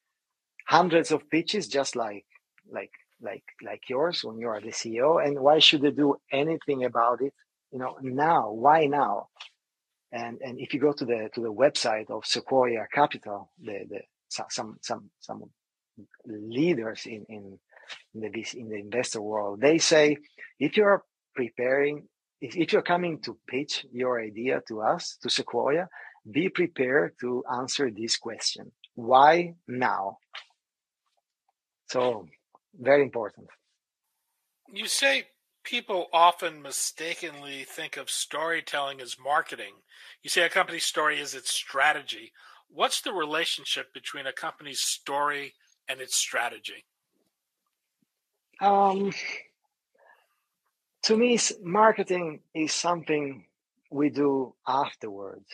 hundreds 0.67 1.11
of 1.11 1.29
pitches 1.29 1.67
just 1.67 1.95
like 1.95 2.25
like 2.71 2.91
like 3.21 3.43
like 3.63 3.83
yours 3.87 4.23
when 4.23 4.39
you 4.39 4.47
are 4.47 4.59
the 4.59 4.71
CEO. 4.71 5.23
And 5.23 5.39
why 5.39 5.59
should 5.59 5.83
they 5.83 5.91
do 5.91 6.15
anything 6.31 6.83
about 6.83 7.21
it? 7.21 7.33
You 7.71 7.79
know, 7.79 7.97
now. 8.01 8.51
Why 8.51 8.85
now? 8.87 9.27
And 10.15 10.39
and 10.41 10.57
if 10.59 10.73
you 10.73 10.79
go 10.79 10.93
to 10.93 11.05
the 11.05 11.29
to 11.33 11.41
the 11.41 11.51
website 11.51 12.09
of 12.09 12.25
Sequoia 12.25 12.87
Capital, 12.93 13.51
the 13.61 13.85
the 13.89 13.99
some 14.29 14.77
some 14.81 15.09
some 15.19 15.43
leaders 16.25 17.05
in 17.05 17.25
in 17.27 17.59
in 18.13 18.21
the 18.21 18.45
in 18.55 18.69
the 18.69 18.77
investor 18.77 19.21
world, 19.21 19.59
they 19.59 19.77
say 19.77 20.15
if 20.57 20.77
you're 20.77 21.03
preparing, 21.35 22.07
if, 22.39 22.55
if 22.55 22.71
you're 22.71 22.89
coming 22.93 23.19
to 23.23 23.37
pitch 23.45 23.85
your 23.91 24.21
idea 24.21 24.61
to 24.69 24.81
us 24.81 25.17
to 25.21 25.29
Sequoia, 25.29 25.89
be 26.31 26.47
prepared 26.47 27.15
to 27.19 27.43
answer 27.51 27.91
this 27.91 28.15
question: 28.15 28.71
Why 28.93 29.55
now? 29.67 30.19
So 31.87 32.25
very 32.73 33.03
important. 33.03 33.47
You 34.73 34.87
say 34.87 35.25
people 35.65 36.07
often 36.13 36.61
mistakenly 36.61 37.63
think 37.63 37.97
of 37.97 38.09
storytelling 38.09 39.01
as 39.01 39.17
marketing. 39.21 39.73
You 40.23 40.29
say 40.29 40.43
a 40.43 40.49
company's 40.49 40.85
story 40.85 41.19
is 41.19 41.33
its 41.33 41.51
strategy. 41.51 42.31
What's 42.69 43.01
the 43.01 43.11
relationship 43.11 43.93
between 43.93 44.27
a 44.27 44.33
company's 44.33 44.79
story 44.79 45.53
and 45.89 45.99
its 45.99 46.15
strategy? 46.15 46.85
Um, 48.61 49.11
to 51.03 51.17
me, 51.17 51.37
marketing 51.61 52.39
is 52.53 52.71
something 52.71 53.45
we 53.91 54.09
do 54.09 54.53
afterwards. 54.67 55.45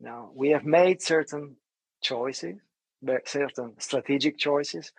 Now, 0.00 0.30
we 0.34 0.50
have 0.50 0.64
made 0.64 1.02
certain 1.02 1.56
choices, 2.02 2.56
certain 3.24 3.74
strategic 3.78 4.38
choices 4.38 4.92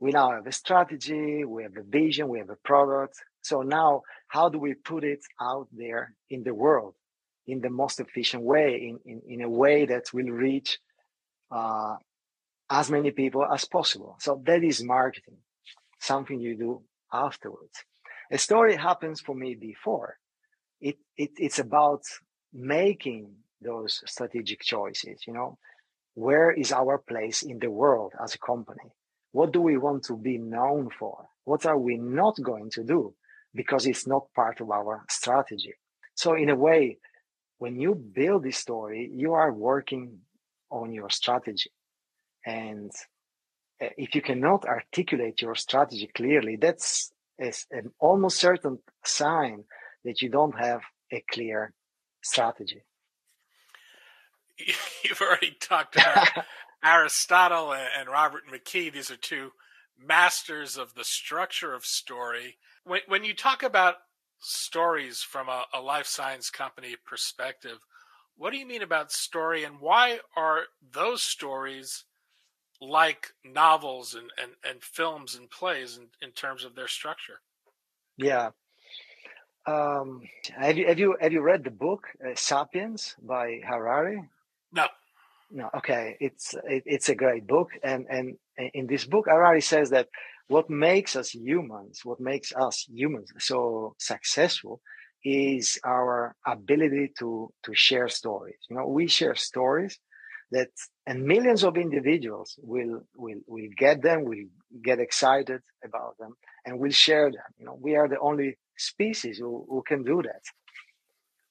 we 0.00 0.10
now 0.10 0.32
have 0.32 0.46
a 0.46 0.52
strategy, 0.52 1.44
we 1.44 1.62
have 1.62 1.76
a 1.76 1.82
vision, 1.82 2.28
we 2.28 2.38
have 2.38 2.50
a 2.50 2.56
product. 2.56 3.24
So 3.44 3.60
now, 3.60 4.02
how 4.28 4.48
do 4.48 4.58
we 4.58 4.72
put 4.72 5.04
it 5.04 5.22
out 5.38 5.68
there 5.70 6.14
in 6.30 6.42
the 6.44 6.54
world 6.54 6.94
in 7.46 7.60
the 7.60 7.68
most 7.68 8.00
efficient 8.00 8.42
way, 8.42 8.88
in, 8.88 8.98
in, 9.04 9.20
in 9.28 9.40
a 9.42 9.50
way 9.50 9.84
that 9.84 10.12
will 10.14 10.30
reach 10.30 10.78
uh, 11.50 11.96
as 12.70 12.90
many 12.90 13.10
people 13.10 13.44
as 13.44 13.66
possible? 13.66 14.16
So 14.18 14.42
that 14.46 14.64
is 14.64 14.82
marketing, 14.82 15.36
something 16.00 16.40
you 16.40 16.56
do 16.56 16.82
afterwards. 17.12 17.84
A 18.32 18.38
story 18.38 18.76
happens 18.76 19.20
for 19.20 19.34
me 19.34 19.54
before. 19.54 20.16
It, 20.80 20.96
it 21.16 21.32
it's 21.36 21.58
about 21.58 22.02
making 22.52 23.30
those 23.60 24.02
strategic 24.06 24.60
choices. 24.62 25.20
You 25.26 25.34
know, 25.34 25.58
where 26.14 26.50
is 26.50 26.72
our 26.72 26.96
place 26.96 27.42
in 27.42 27.58
the 27.58 27.70
world 27.70 28.12
as 28.22 28.34
a 28.34 28.38
company? 28.38 28.90
What 29.32 29.52
do 29.52 29.60
we 29.60 29.76
want 29.76 30.04
to 30.04 30.16
be 30.16 30.38
known 30.38 30.88
for? 30.98 31.26
What 31.44 31.66
are 31.66 31.78
we 31.78 31.98
not 31.98 32.40
going 32.42 32.70
to 32.70 32.84
do? 32.84 33.14
Because 33.54 33.86
it's 33.86 34.06
not 34.06 34.32
part 34.34 34.60
of 34.60 34.70
our 34.70 35.04
strategy. 35.08 35.74
So 36.14 36.34
in 36.34 36.50
a 36.50 36.56
way, 36.56 36.98
when 37.58 37.78
you 37.78 37.94
build 37.94 38.42
this 38.44 38.58
story, 38.58 39.10
you 39.12 39.34
are 39.34 39.52
working 39.52 40.18
on 40.70 40.92
your 40.92 41.10
strategy. 41.10 41.70
And 42.44 42.90
eh, 43.80 43.90
if 43.96 44.14
you 44.14 44.22
cannot 44.22 44.64
articulate 44.64 45.40
your 45.40 45.54
strategy 45.54 46.10
clearly, 46.14 46.56
that's 46.56 47.12
an 47.38 47.90
almost 47.98 48.38
certain 48.38 48.78
sign 49.04 49.64
that 50.04 50.22
you 50.22 50.28
don't 50.28 50.58
have 50.58 50.82
a 51.12 51.24
clear 51.30 51.72
strategy. 52.22 52.82
You've 55.04 55.20
already 55.20 55.56
talked 55.60 55.96
about 55.96 56.28
Aristotle 56.84 57.72
and 57.72 58.08
Robert 58.08 58.42
McKee, 58.52 58.92
these 58.92 59.10
are 59.10 59.16
two 59.16 59.52
masters 59.98 60.76
of 60.76 60.94
the 60.94 61.04
structure 61.04 61.74
of 61.74 61.84
story. 61.84 62.58
When, 62.84 63.00
when 63.06 63.24
you 63.24 63.34
talk 63.34 63.62
about 63.62 63.96
stories 64.40 65.22
from 65.22 65.48
a, 65.48 65.64
a 65.72 65.80
life 65.80 66.06
science 66.06 66.50
company 66.50 66.96
perspective, 67.06 67.78
what 68.36 68.52
do 68.52 68.58
you 68.58 68.66
mean 68.66 68.82
about 68.82 69.12
story 69.12 69.64
and 69.64 69.80
why 69.80 70.18
are 70.36 70.62
those 70.92 71.22
stories 71.22 72.04
like 72.80 73.28
novels 73.44 74.14
and, 74.14 74.30
and, 74.40 74.52
and 74.68 74.82
films 74.82 75.34
and 75.34 75.50
plays 75.50 75.96
in, 75.96 76.06
in 76.20 76.32
terms 76.32 76.64
of 76.64 76.74
their 76.74 76.88
structure? 76.88 77.40
Yeah. 78.16 78.50
Um, 79.66 80.22
have 80.58 80.76
you 80.76 80.86
have 80.86 80.98
you 80.98 81.16
have 81.18 81.32
you 81.32 81.40
read 81.40 81.64
the 81.64 81.70
book 81.70 82.08
uh, 82.22 82.34
*Sapiens* 82.34 83.16
by 83.22 83.60
Harari? 83.64 84.22
No 84.72 84.88
no 85.50 85.70
okay 85.74 86.16
it's 86.20 86.54
it, 86.64 86.82
it's 86.84 87.08
a 87.08 87.14
great 87.14 87.46
book 87.46 87.70
and 87.82 88.06
and 88.10 88.36
in 88.74 88.86
this 88.86 89.04
book 89.04 89.26
harari 89.26 89.60
says 89.60 89.90
that 89.90 90.08
what 90.48 90.68
makes 90.70 91.16
us 91.16 91.34
humans 91.34 92.00
what 92.04 92.20
makes 92.20 92.52
us 92.54 92.86
humans 92.88 93.32
so 93.38 93.94
successful 93.98 94.80
is 95.24 95.78
our 95.84 96.34
ability 96.46 97.12
to 97.18 97.50
to 97.64 97.74
share 97.74 98.08
stories. 98.08 98.58
You 98.68 98.76
know 98.76 98.86
we 98.86 99.06
share 99.08 99.34
stories 99.34 99.98
that 100.50 100.68
and 101.06 101.24
millions 101.24 101.64
of 101.64 101.76
individuals 101.76 102.58
will 102.62 103.02
will 103.16 103.40
will 103.46 103.68
get 103.76 104.02
them 104.02 104.24
will 104.24 104.46
get 104.84 104.98
excited 105.00 105.62
about 105.84 106.18
them 106.18 106.34
and 106.66 106.78
will 106.78 106.90
share 106.92 107.30
them. 107.30 107.50
You 107.58 107.66
know 107.66 107.78
we 107.80 107.96
are 107.96 108.08
the 108.08 108.20
only 108.20 108.58
species 108.76 109.38
who, 109.38 109.64
who 109.68 109.82
can 109.86 110.02
do 110.04 110.22
that. 110.22 110.42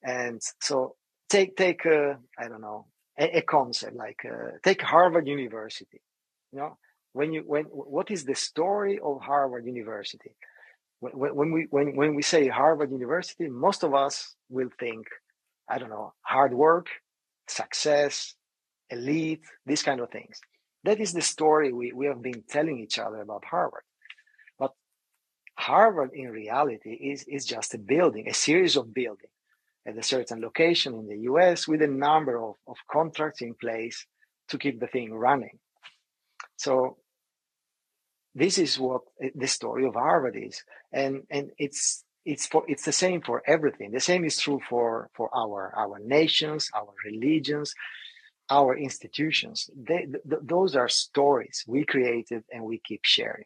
And 0.04 0.42
so 0.62 0.96
take 1.30 1.56
take 1.56 1.86
uh, 1.86 2.14
i 2.38 2.48
don't 2.48 2.62
know 2.62 2.86
a, 3.18 3.38
a 3.38 3.42
concept 3.42 3.96
like 3.96 4.22
uh, 4.26 4.52
take 4.64 4.82
Harvard 4.82 5.28
University. 5.28 6.02
You 6.52 6.60
know, 6.60 6.78
when 7.14 7.32
you 7.32 7.44
when 7.46 7.66
what 7.66 8.12
is 8.12 8.26
the 8.26 8.36
story 8.36 9.00
of 9.00 9.22
Harvard 9.22 9.66
University? 9.66 10.36
When, 11.00 11.36
when 11.36 11.52
we 11.52 11.68
when 11.70 11.96
when 11.96 12.16
we 12.16 12.22
say 12.22 12.48
Harvard 12.48 12.92
University, 12.92 13.48
most 13.48 13.84
of 13.84 13.94
us 13.94 14.36
will 14.50 14.70
think, 14.80 15.08
I 15.70 15.78
don't 15.78 15.90
know, 15.90 16.14
hard 16.22 16.54
work, 16.54 16.88
success, 17.48 18.36
elite, 18.90 19.42
these 19.66 19.84
kind 19.84 20.00
of 20.00 20.10
things. 20.10 20.40
That 20.84 21.00
is 21.00 21.14
the 21.14 21.22
story 21.22 21.72
we, 21.72 21.94
we 21.94 22.08
have 22.08 22.22
been 22.22 22.44
telling 22.50 22.80
each 22.80 23.00
other 23.00 23.22
about 23.22 23.46
Harvard. 23.46 23.84
But 24.60 24.72
Harvard 25.58 26.12
in 26.14 26.30
reality 26.30 26.92
is, 26.92 27.24
is 27.28 27.46
just 27.46 27.74
a 27.74 27.78
building, 27.78 28.28
a 28.28 28.34
series 28.34 28.76
of 28.76 28.94
buildings 28.94 29.32
at 29.86 29.98
a 29.98 30.04
certain 30.04 30.42
location 30.42 30.94
in 30.94 31.08
the 31.08 31.20
US 31.32 31.68
with 31.68 31.82
a 31.82 31.88
number 31.88 32.42
of, 32.42 32.56
of 32.68 32.78
contracts 32.92 33.42
in 33.42 33.54
place 33.54 34.06
to 34.50 34.58
keep 34.58 34.80
the 34.80 34.88
thing 34.88 35.14
running. 35.14 35.58
So 36.58 36.98
this 38.36 38.58
is 38.58 38.80
what 38.80 39.02
eh, 39.22 39.30
the 39.36 39.48
story 39.48 39.86
of 39.86 39.96
Harvard 39.96 40.36
is. 40.36 40.64
And, 40.92 41.24
and 41.30 41.52
it's, 41.58 42.04
it's 42.26 42.48
for, 42.48 42.64
it's 42.68 42.86
the 42.86 42.92
same 42.92 43.22
for 43.22 43.44
everything. 43.46 43.92
The 43.92 44.00
same 44.00 44.26
is 44.26 44.40
true 44.40 44.60
for, 44.70 45.10
for 45.14 45.30
our, 45.36 45.74
our 45.76 46.00
nations, 46.00 46.70
our 46.76 46.94
religions, 47.06 47.74
our 48.50 48.78
institutions. 48.78 49.70
They, 49.76 50.06
th- 50.06 50.42
those 50.44 50.76
are 50.76 50.90
stories 50.90 51.64
we 51.68 51.86
created 51.86 52.44
and 52.52 52.64
we 52.64 52.80
keep 52.84 53.02
sharing. 53.04 53.46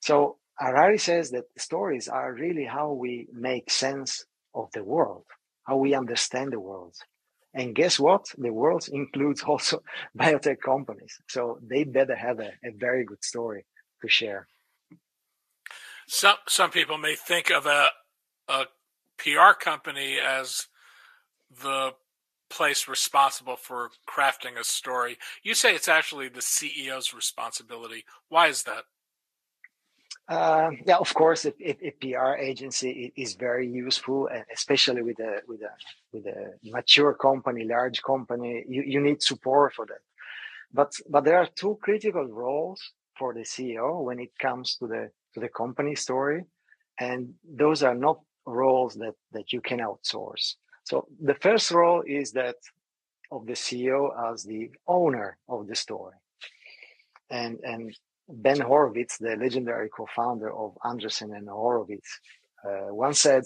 So 0.00 0.38
Harari 0.58 0.98
says 0.98 1.30
that 1.30 1.44
stories 1.58 2.08
are 2.08 2.32
really 2.32 2.64
how 2.64 2.92
we 2.92 3.28
make 3.32 3.70
sense 3.70 4.24
of 4.54 4.70
the 4.72 4.84
world, 4.84 5.24
how 5.66 5.76
we 5.78 5.94
understand 5.94 6.52
the 6.52 6.60
world. 6.60 6.94
And 7.54 7.74
guess 7.74 7.98
what? 7.98 8.26
The 8.36 8.52
world 8.52 8.88
includes 8.92 9.42
also 9.42 9.82
biotech 10.18 10.60
companies. 10.60 11.18
So 11.28 11.58
they 11.62 11.84
better 11.84 12.14
have 12.14 12.38
a, 12.40 12.52
a 12.64 12.70
very 12.76 13.04
good 13.04 13.24
story 13.24 13.64
share. 14.08 14.46
Some 16.06 16.36
some 16.46 16.70
people 16.70 16.98
may 16.98 17.14
think 17.14 17.50
of 17.50 17.66
a 17.66 17.88
a 18.48 18.66
PR 19.18 19.58
company 19.58 20.18
as 20.18 20.68
the 21.62 21.94
place 22.48 22.86
responsible 22.86 23.56
for 23.56 23.90
crafting 24.08 24.58
a 24.58 24.64
story. 24.64 25.18
You 25.42 25.54
say 25.54 25.74
it's 25.74 25.88
actually 25.88 26.28
the 26.28 26.40
CEO's 26.40 27.12
responsibility. 27.12 28.04
Why 28.28 28.48
is 28.48 28.62
that? 28.64 28.84
Uh, 30.28 30.70
yeah, 30.84 30.96
of 30.96 31.12
course, 31.14 31.44
a, 31.44 31.52
a, 31.60 31.92
PR 32.00 32.34
agency 32.34 33.12
is 33.16 33.34
very 33.34 33.68
useful, 33.68 34.26
and 34.26 34.44
especially 34.52 35.02
with 35.02 35.20
a 35.20 35.40
with 35.46 35.62
a 35.62 35.70
with 36.12 36.26
a 36.26 36.52
mature 36.64 37.14
company, 37.14 37.64
large 37.64 38.02
company. 38.02 38.64
You 38.68 38.82
you 38.82 39.00
need 39.00 39.22
support 39.22 39.74
for 39.74 39.86
that. 39.86 40.00
But 40.72 40.94
but 41.08 41.24
there 41.24 41.38
are 41.38 41.48
two 41.54 41.78
critical 41.80 42.24
roles 42.24 42.80
for 43.18 43.34
the 43.34 43.40
CEO 43.40 44.02
when 44.02 44.18
it 44.20 44.30
comes 44.38 44.76
to 44.76 44.86
the 44.86 45.10
to 45.34 45.40
the 45.40 45.48
company 45.48 45.94
story, 45.94 46.44
and 46.98 47.34
those 47.44 47.82
are 47.82 47.94
not 47.94 48.20
roles 48.46 48.94
that 48.94 49.14
that 49.32 49.52
you 49.52 49.60
can 49.60 49.80
outsource. 49.80 50.54
So 50.84 51.06
the 51.20 51.34
first 51.34 51.70
role 51.70 52.02
is 52.06 52.32
that 52.32 52.56
of 53.30 53.46
the 53.46 53.54
CEO 53.54 54.00
as 54.30 54.44
the 54.44 54.70
owner 54.86 55.36
of 55.48 55.66
the 55.66 55.74
story, 55.74 56.16
and 57.30 57.58
and 57.64 57.94
Ben 58.28 58.60
Horowitz, 58.60 59.18
the 59.18 59.36
legendary 59.36 59.88
co-founder 59.88 60.52
of 60.52 60.76
Andreessen 60.84 61.36
and 61.36 61.48
Horowitz, 61.48 62.20
uh, 62.64 62.92
once 62.92 63.20
said 63.20 63.44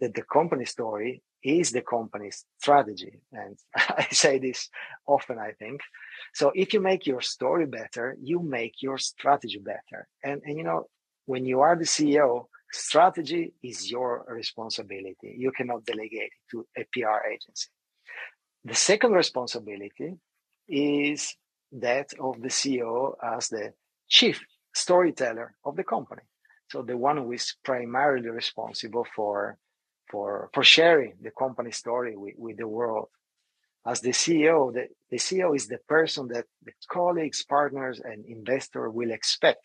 that 0.00 0.14
the 0.14 0.22
company 0.22 0.64
story 0.64 1.22
is 1.42 1.70
the 1.70 1.82
company's 1.82 2.44
strategy. 2.58 3.20
And 3.32 3.56
I 3.76 4.06
say 4.10 4.38
this 4.38 4.68
often, 5.06 5.38
I 5.38 5.52
think. 5.52 5.80
So 6.34 6.52
if 6.54 6.72
you 6.72 6.80
make 6.80 7.06
your 7.06 7.20
story 7.20 7.66
better, 7.66 8.16
you 8.20 8.40
make 8.40 8.82
your 8.82 8.98
strategy 8.98 9.60
better. 9.62 10.08
And, 10.22 10.42
and 10.44 10.58
you 10.58 10.64
know, 10.64 10.86
when 11.26 11.44
you 11.44 11.60
are 11.60 11.76
the 11.76 11.84
CEO, 11.84 12.46
strategy 12.72 13.52
is 13.62 13.90
your 13.90 14.24
responsibility. 14.28 15.36
You 15.38 15.52
cannot 15.52 15.84
delegate 15.84 16.32
it 16.32 16.50
to 16.50 16.66
a 16.76 16.84
PR 16.92 17.26
agency. 17.32 17.68
The 18.64 18.74
second 18.74 19.12
responsibility 19.12 20.16
is 20.68 21.34
that 21.72 22.12
of 22.20 22.40
the 22.40 22.48
CEO 22.48 23.14
as 23.22 23.48
the 23.48 23.72
chief 24.08 24.40
storyteller 24.74 25.54
of 25.64 25.76
the 25.76 25.84
company. 25.84 26.22
So 26.70 26.82
the 26.82 26.96
one 26.96 27.16
who 27.16 27.32
is 27.32 27.56
primarily 27.64 28.28
responsible 28.28 29.06
for 29.16 29.58
for 30.10 30.50
for 30.52 30.64
sharing 30.64 31.14
the 31.20 31.30
company 31.30 31.70
story 31.70 32.16
with, 32.16 32.34
with 32.36 32.56
the 32.56 32.68
world. 32.68 33.08
As 33.86 34.00
the 34.00 34.10
CEO, 34.10 34.72
the, 34.72 34.88
the 35.10 35.16
CEO 35.16 35.56
is 35.56 35.66
the 35.66 35.78
person 35.88 36.28
that 36.28 36.44
the 36.62 36.72
colleagues, 36.88 37.44
partners, 37.44 38.00
and 38.04 38.26
investor 38.26 38.90
will 38.90 39.10
expect 39.10 39.64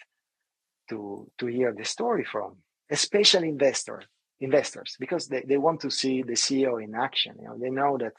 to 0.90 1.30
to 1.40 1.46
hear 1.48 1.74
the 1.74 1.86
story 1.86 2.24
from, 2.24 2.58
especially 2.90 3.50
investor 3.50 4.04
investors, 4.40 4.96
because 5.00 5.28
they, 5.28 5.42
they 5.48 5.58
want 5.58 5.80
to 5.82 5.90
see 5.90 6.22
the 6.22 6.34
CEO 6.34 6.84
in 6.84 6.94
action. 6.94 7.36
You 7.40 7.48
know, 7.48 7.58
they 7.58 7.70
know 7.70 7.98
that 7.98 8.14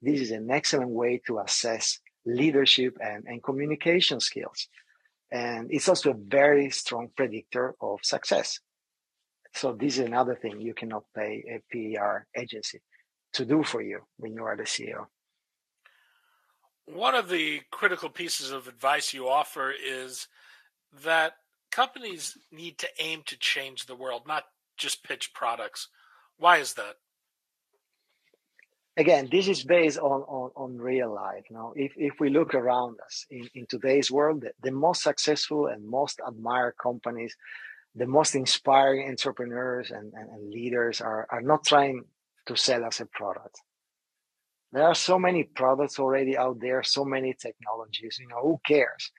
this 0.00 0.20
is 0.20 0.30
an 0.30 0.50
excellent 0.50 0.90
way 0.90 1.20
to 1.26 1.40
assess 1.40 2.00
leadership 2.24 2.96
and, 3.00 3.24
and 3.26 3.42
communication 3.42 4.20
skills 4.20 4.68
and 5.30 5.68
it's 5.70 5.88
also 5.88 6.10
a 6.10 6.14
very 6.14 6.70
strong 6.70 7.10
predictor 7.16 7.74
of 7.80 8.00
success. 8.02 8.60
So 9.54 9.72
this 9.72 9.98
is 9.98 10.06
another 10.06 10.34
thing 10.34 10.60
you 10.60 10.74
cannot 10.74 11.04
pay 11.14 11.44
a 11.48 11.60
PR 11.70 12.26
agency 12.36 12.80
to 13.34 13.44
do 13.44 13.62
for 13.62 13.82
you 13.82 14.00
when 14.16 14.34
you 14.34 14.44
are 14.44 14.56
the 14.56 14.64
CEO. 14.64 15.06
One 16.86 17.14
of 17.14 17.28
the 17.28 17.60
critical 17.70 18.08
pieces 18.08 18.50
of 18.50 18.66
advice 18.66 19.12
you 19.12 19.28
offer 19.28 19.72
is 19.72 20.28
that 21.02 21.34
companies 21.70 22.38
need 22.50 22.78
to 22.78 22.88
aim 22.98 23.22
to 23.26 23.38
change 23.38 23.86
the 23.86 23.96
world, 23.96 24.22
not 24.26 24.44
just 24.76 25.04
pitch 25.04 25.34
products. 25.34 25.88
Why 26.38 26.58
is 26.58 26.74
that? 26.74 26.96
again, 28.98 29.28
this 29.30 29.48
is 29.48 29.64
based 29.64 29.98
on, 29.98 30.22
on, 30.22 30.50
on 30.56 30.76
real 30.76 31.14
life. 31.14 31.44
Now, 31.50 31.72
if, 31.76 31.92
if 31.96 32.14
we 32.20 32.28
look 32.28 32.54
around 32.54 32.98
us 33.04 33.24
in, 33.30 33.48
in 33.54 33.66
today's 33.66 34.10
world, 34.10 34.42
the, 34.42 34.52
the 34.62 34.72
most 34.72 35.02
successful 35.02 35.68
and 35.68 35.88
most 35.88 36.20
admired 36.26 36.74
companies, 36.82 37.34
the 37.94 38.06
most 38.06 38.34
inspiring 38.34 39.08
entrepreneurs 39.08 39.90
and, 39.90 40.12
and, 40.14 40.30
and 40.30 40.50
leaders 40.50 41.00
are, 41.00 41.26
are 41.30 41.42
not 41.42 41.64
trying 41.64 42.02
to 42.46 42.56
sell 42.56 42.84
us 42.84 43.00
a 43.00 43.06
product. 43.06 43.60
There 44.72 44.84
are 44.84 44.94
so 44.94 45.18
many 45.18 45.44
products 45.44 45.98
already 45.98 46.36
out 46.36 46.60
there, 46.60 46.82
so 46.82 47.04
many 47.04 47.34
technologies, 47.34 48.18
you 48.20 48.28
know, 48.28 48.42
who 48.42 48.60
cares? 48.66 49.10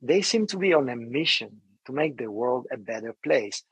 They 0.00 0.22
seem 0.22 0.46
to 0.48 0.56
be 0.56 0.72
on 0.72 0.88
a 0.88 0.96
mission 0.96 1.60
to 1.86 1.92
make 1.92 2.16
the 2.16 2.30
world 2.30 2.66
a 2.72 2.76
better 2.76 3.14
place. 3.24 3.62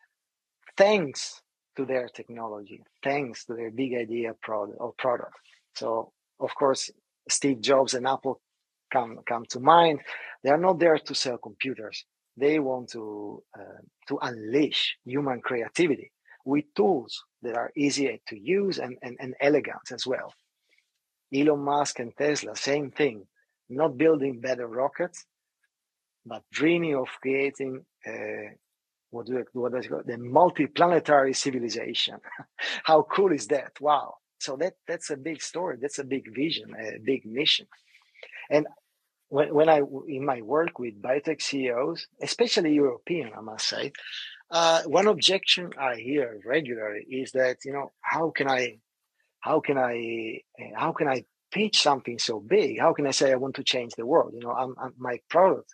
Thanks 0.76 1.40
to 1.76 1.84
their 1.84 2.08
technology, 2.08 2.82
thanks 3.02 3.44
to 3.46 3.54
their 3.54 3.70
big 3.70 3.94
idea 3.94 4.34
product 4.42 4.78
or 4.80 4.92
product. 4.98 5.34
So 5.74 6.12
of 6.40 6.54
course, 6.54 6.90
Steve 7.28 7.60
Jobs 7.60 7.94
and 7.94 8.06
Apple 8.06 8.40
come 8.92 9.18
come 9.26 9.44
to 9.50 9.60
mind. 9.60 10.00
They 10.42 10.50
are 10.50 10.58
not 10.58 10.78
there 10.78 10.98
to 10.98 11.14
sell 11.14 11.38
computers. 11.38 12.04
They 12.36 12.58
want 12.58 12.90
to 12.90 13.42
uh, 13.58 13.80
to 14.12 14.18
unleash 14.20 14.96
human 15.04 15.40
creativity 15.40 16.12
with 16.44 16.64
tools 16.76 17.24
that 17.42 17.56
are 17.56 17.72
easier 17.76 18.16
to 18.28 18.38
use 18.38 18.78
and, 18.78 18.96
and, 19.02 19.16
and 19.20 19.34
elegant 19.40 19.90
as 19.92 20.06
well. 20.06 20.32
Elon 21.34 21.60
Musk 21.60 21.98
and 21.98 22.12
Tesla, 22.16 22.54
same 22.54 22.90
thing. 22.90 23.26
Not 23.70 23.96
building 23.96 24.40
better 24.40 24.66
rockets, 24.66 25.24
but 26.26 26.42
dreaming 26.52 26.94
of 26.94 27.08
creating 27.22 27.84
uh, 28.06 28.50
what 29.10 29.26
do 29.26 29.44
what 29.52 29.72
does 29.72 29.86
it 29.86 29.88
call 29.88 30.02
the 30.04 30.18
multi-planetary 30.18 31.32
civilization. 31.32 32.16
How 32.84 33.02
cool 33.02 33.32
is 33.32 33.46
that? 33.48 33.72
Wow. 33.80 34.16
So 34.38 34.56
that 34.56 34.74
that's 34.86 35.10
a 35.10 35.16
big 35.16 35.40
story. 35.42 35.78
That's 35.80 36.00
a 36.00 36.04
big 36.04 36.34
vision, 36.34 36.74
a 36.74 36.98
big 36.98 37.24
mission. 37.24 37.66
And 38.50 38.66
when, 39.32 39.54
when 39.54 39.68
I 39.68 39.80
in 40.08 40.24
my 40.24 40.42
work 40.42 40.78
with 40.78 41.00
biotech 41.00 41.40
CEOs, 41.40 42.06
especially 42.20 42.74
European, 42.74 43.30
I 43.36 43.40
must 43.40 43.66
say, 43.66 43.92
uh, 44.50 44.82
one 44.82 45.06
objection 45.06 45.70
I 45.78 45.96
hear 45.96 46.40
regularly 46.44 47.04
is 47.08 47.32
that 47.32 47.56
you 47.64 47.72
know 47.72 47.92
how 48.00 48.30
can 48.30 48.48
I, 48.48 48.78
how 49.40 49.60
can 49.60 49.78
I, 49.78 50.40
how 50.76 50.92
can 50.92 51.08
I 51.08 51.24
pitch 51.50 51.80
something 51.80 52.18
so 52.18 52.40
big? 52.40 52.78
How 52.78 52.92
can 52.92 53.06
I 53.06 53.12
say 53.12 53.32
I 53.32 53.36
want 53.36 53.56
to 53.56 53.64
change 53.64 53.94
the 53.94 54.06
world? 54.06 54.32
You 54.34 54.40
know, 54.40 54.52
I'm, 54.52 54.74
I'm 54.78 54.92
my 54.98 55.18
product 55.28 55.72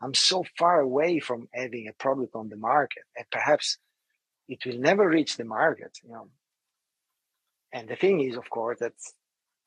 I'm 0.00 0.14
so 0.14 0.44
far 0.58 0.80
away 0.80 1.20
from 1.20 1.48
having 1.52 1.88
a 1.88 1.92
product 1.92 2.34
on 2.34 2.48
the 2.48 2.56
market, 2.56 3.02
and 3.16 3.26
perhaps 3.30 3.78
it 4.48 4.64
will 4.64 4.78
never 4.78 5.08
reach 5.08 5.36
the 5.36 5.44
market. 5.44 5.98
You 6.02 6.12
know, 6.12 6.28
and 7.72 7.88
the 7.88 7.96
thing 7.96 8.20
is, 8.20 8.36
of 8.36 8.48
course, 8.48 8.78
that 8.80 8.94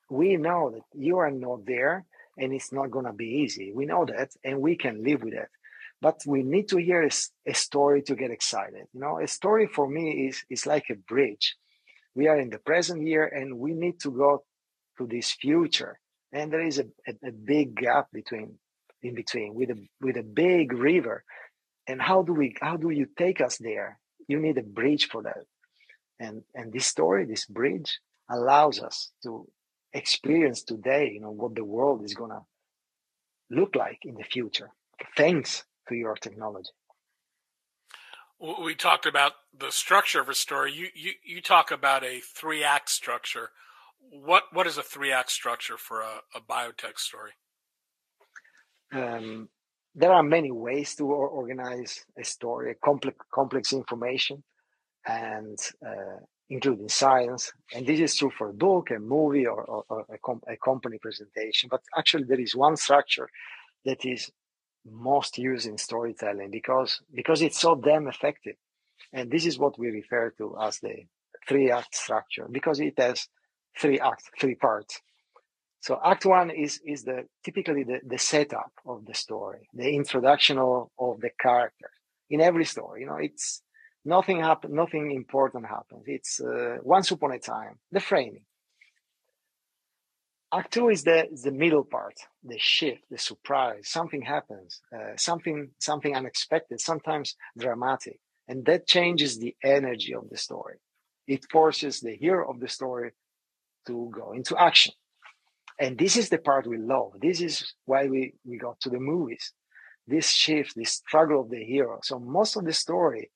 we 0.10 0.38
know 0.38 0.72
that 0.72 0.86
you 0.94 1.18
are 1.20 1.32
not 1.32 1.66
there, 1.66 2.06
and 2.38 2.54
it's 2.54 2.72
not 2.72 2.92
going 2.92 3.06
to 3.06 3.14
be 3.14 3.42
easy. 3.44 3.72
We 3.74 3.86
know 3.86 4.06
that, 4.06 4.32
and 4.44 4.62
we 4.62 4.76
can 4.76 5.04
live 5.04 5.24
with 5.24 5.34
it. 5.34 5.50
But 6.02 6.22
we 6.26 6.44
need 6.44 6.68
to 6.70 6.78
hear 6.78 7.04
a, 7.04 7.12
a 7.48 7.54
story 7.54 8.02
to 8.04 8.16
get 8.16 8.32
excited. 8.32 8.88
You 8.94 9.00
know, 9.00 9.20
a 9.20 9.28
story 9.28 9.68
for 9.68 9.88
me 9.88 10.28
is 10.28 10.44
is 10.50 10.66
like 10.66 10.90
a 10.90 10.96
bridge. 10.96 11.56
We 12.16 12.28
are 12.28 12.40
in 12.40 12.50
the 12.50 12.60
present 12.60 13.08
year, 13.08 13.26
and 13.26 13.58
we 13.58 13.74
need 13.74 14.00
to 14.02 14.12
go 14.12 14.44
to 14.98 15.08
this 15.08 15.32
future. 15.32 16.00
And 16.32 16.52
there 16.52 16.66
is 16.66 16.80
a, 16.80 16.86
a, 17.08 17.30
a 17.30 17.32
big 17.32 17.76
gap 17.76 18.08
between 18.12 18.58
in 19.04 19.14
between 19.14 19.54
with 19.54 19.70
a 19.70 19.78
with 20.02 20.18
a 20.18 20.24
big 20.24 20.74
river 20.74 21.24
and 21.88 22.02
how 22.02 22.24
do 22.24 22.34
we 22.34 22.56
how 22.62 22.78
do 22.78 22.90
you 22.90 23.06
take 23.18 23.42
us 23.42 23.58
there 23.58 24.00
you 24.28 24.40
need 24.40 24.58
a 24.58 24.64
bridge 24.64 25.08
for 25.10 25.24
that 25.24 25.44
and 26.20 26.44
and 26.56 26.72
this 26.72 26.88
story 26.88 27.26
this 27.26 27.46
bridge 27.46 28.00
allows 28.30 28.80
us 28.80 29.12
to 29.22 29.46
experience 29.94 30.64
today 30.64 31.12
you 31.14 31.22
know 31.22 31.32
what 31.32 31.56
the 31.56 31.64
world 31.64 32.04
is 32.04 32.14
going 32.14 32.32
to 32.32 32.42
look 33.50 33.76
like 33.76 34.00
in 34.04 34.16
the 34.16 34.24
future 34.24 34.72
thanks 35.16 35.64
to 35.88 35.96
your 35.96 36.16
technology. 36.16 36.70
We 38.40 38.76
talked 38.76 39.06
about 39.06 39.34
the 39.58 39.72
structure 39.72 40.20
of 40.20 40.28
a 40.28 40.34
story. 40.34 40.74
You 40.74 40.88
you, 40.94 41.12
you 41.24 41.42
talk 41.42 41.72
about 41.72 42.04
a 42.04 42.20
three 42.20 42.64
act 42.64 42.90
structure. 42.90 43.52
What 44.00 44.44
what 44.52 44.68
is 44.68 44.78
a 44.78 44.84
three 44.84 45.12
act 45.12 45.32
structure 45.32 45.78
for 45.78 46.02
a, 46.02 46.22
a 46.36 46.42
biotech 46.42 46.98
story? 46.98 47.32
Um, 48.92 49.50
there 49.96 50.12
are 50.12 50.24
many 50.24 50.52
ways 50.52 50.96
to 50.96 51.06
organize 51.06 52.06
a 52.20 52.24
story, 52.24 52.76
complex, 52.84 53.18
complex 53.34 53.72
information, 53.72 54.44
and 55.08 55.58
uh, 55.86 56.20
including 56.50 56.90
science. 56.90 57.52
And 57.74 57.86
this 57.86 58.00
is 58.00 58.16
true 58.16 58.32
for 58.38 58.50
a 58.50 58.54
book, 58.54 58.92
a 58.92 59.00
movie, 59.00 59.46
or, 59.46 59.64
or, 59.64 59.84
or 59.90 60.06
a, 60.14 60.18
com- 60.24 60.42
a, 60.48 60.58
company 60.58 60.98
presentation. 61.00 61.70
But 61.70 61.82
actually, 61.98 62.26
there 62.26 62.40
is 62.40 62.56
one 62.56 62.78
structure 62.78 63.30
that 63.86 64.06
is 64.06 64.32
most 64.86 65.38
used 65.38 65.66
in 65.68 65.78
storytelling 65.78 66.52
because 66.52 67.02
because 67.14 67.42
it's 67.42 67.60
so 67.60 67.76
damn 67.76 68.08
effective. 68.08 68.56
And 69.14 69.32
this 69.32 69.46
is 69.46 69.58
what 69.58 69.80
we 69.80 69.90
refer 69.90 70.34
to 70.38 70.58
as 70.60 70.80
the 70.80 71.06
three 71.48 71.72
act 71.72 71.96
structure 71.96 72.48
because 72.52 72.80
it 72.80 72.96
has 72.98 73.28
three 73.78 74.00
acts, 74.00 74.30
three 74.40 74.56
parts. 74.56 75.00
So 75.80 76.00
act 76.04 76.26
one 76.26 76.50
is, 76.50 76.80
is 76.86 77.04
the 77.04 77.26
typically 77.44 77.84
the, 77.84 78.00
the 78.06 78.18
setup 78.18 78.72
of 78.86 79.06
the 79.06 79.14
story, 79.14 79.68
the 79.74 79.94
introduction 79.94 80.58
of, 80.58 80.88
of 80.98 81.20
the 81.20 81.32
character 81.40 81.90
in 82.30 82.40
every 82.40 82.66
story. 82.66 83.02
You 83.02 83.08
know, 83.08 83.18
it's 83.18 83.62
nothing 84.06 84.40
happen, 84.40 84.74
nothing 84.76 85.12
important 85.12 85.66
happens. 85.66 86.04
It's 86.08 86.40
uh, 86.40 86.78
once 86.84 87.12
upon 87.12 87.32
a 87.32 87.40
time, 87.40 87.80
the 87.92 88.00
framing. 88.00 88.46
Act 90.54 90.74
two 90.74 90.90
is 90.90 91.04
the 91.04 91.28
the 91.44 91.52
middle 91.52 91.84
part, 91.84 92.16
the 92.44 92.60
shift, 92.60 93.04
the 93.10 93.18
surprise. 93.18 93.90
Something 93.90 94.22
happens, 94.22 94.82
uh, 94.96 95.16
something 95.18 95.72
something 95.80 96.16
unexpected, 96.16 96.80
sometimes 96.80 97.36
dramatic, 97.58 98.20
and 98.48 98.64
that 98.66 98.86
changes 98.86 99.40
the 99.40 99.56
energy 99.64 100.14
of 100.14 100.30
the 100.30 100.38
story. 100.38 100.78
It 101.28 101.46
forces 101.52 102.02
the 102.02 102.16
hero 102.16 102.50
of 102.52 102.60
the 102.60 102.68
story 102.68 103.12
to 103.88 104.12
go 104.14 104.34
into 104.34 104.56
action, 104.58 104.94
and 105.80 105.98
this 105.98 106.18
is 106.18 106.30
the 106.30 106.38
part 106.38 106.68
we 106.68 106.78
love. 106.78 107.14
This 107.20 107.42
is 107.42 107.74
why 107.86 108.06
we 108.06 108.36
we 108.46 108.58
go 108.58 108.78
to 108.82 108.90
the 108.90 109.00
movies. 109.00 109.54
This 110.06 110.30
shift, 110.30 110.76
this 110.76 110.92
struggle 110.92 111.42
of 111.42 111.50
the 111.50 111.64
hero. 111.64 112.00
So 112.04 112.20
most 112.20 112.58
of 112.58 112.66
the 112.66 112.74
story 112.74 113.32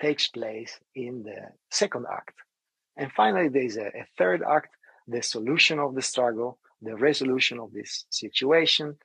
takes 0.00 0.28
place 0.28 0.78
in 0.94 1.22
the 1.22 1.48
second 1.70 2.06
act, 2.12 2.34
and 2.96 3.10
finally 3.12 3.48
there 3.48 3.64
is 3.64 3.76
a, 3.76 3.86
a 3.86 4.06
third 4.16 4.42
act 4.42 4.70
the 5.08 5.22
solution 5.22 5.78
of 5.78 5.94
the 5.94 6.02
struggle, 6.02 6.58
the 6.82 6.94
resolution 6.94 7.58
of 7.58 7.72
this 7.72 8.04
situation, 8.10 8.96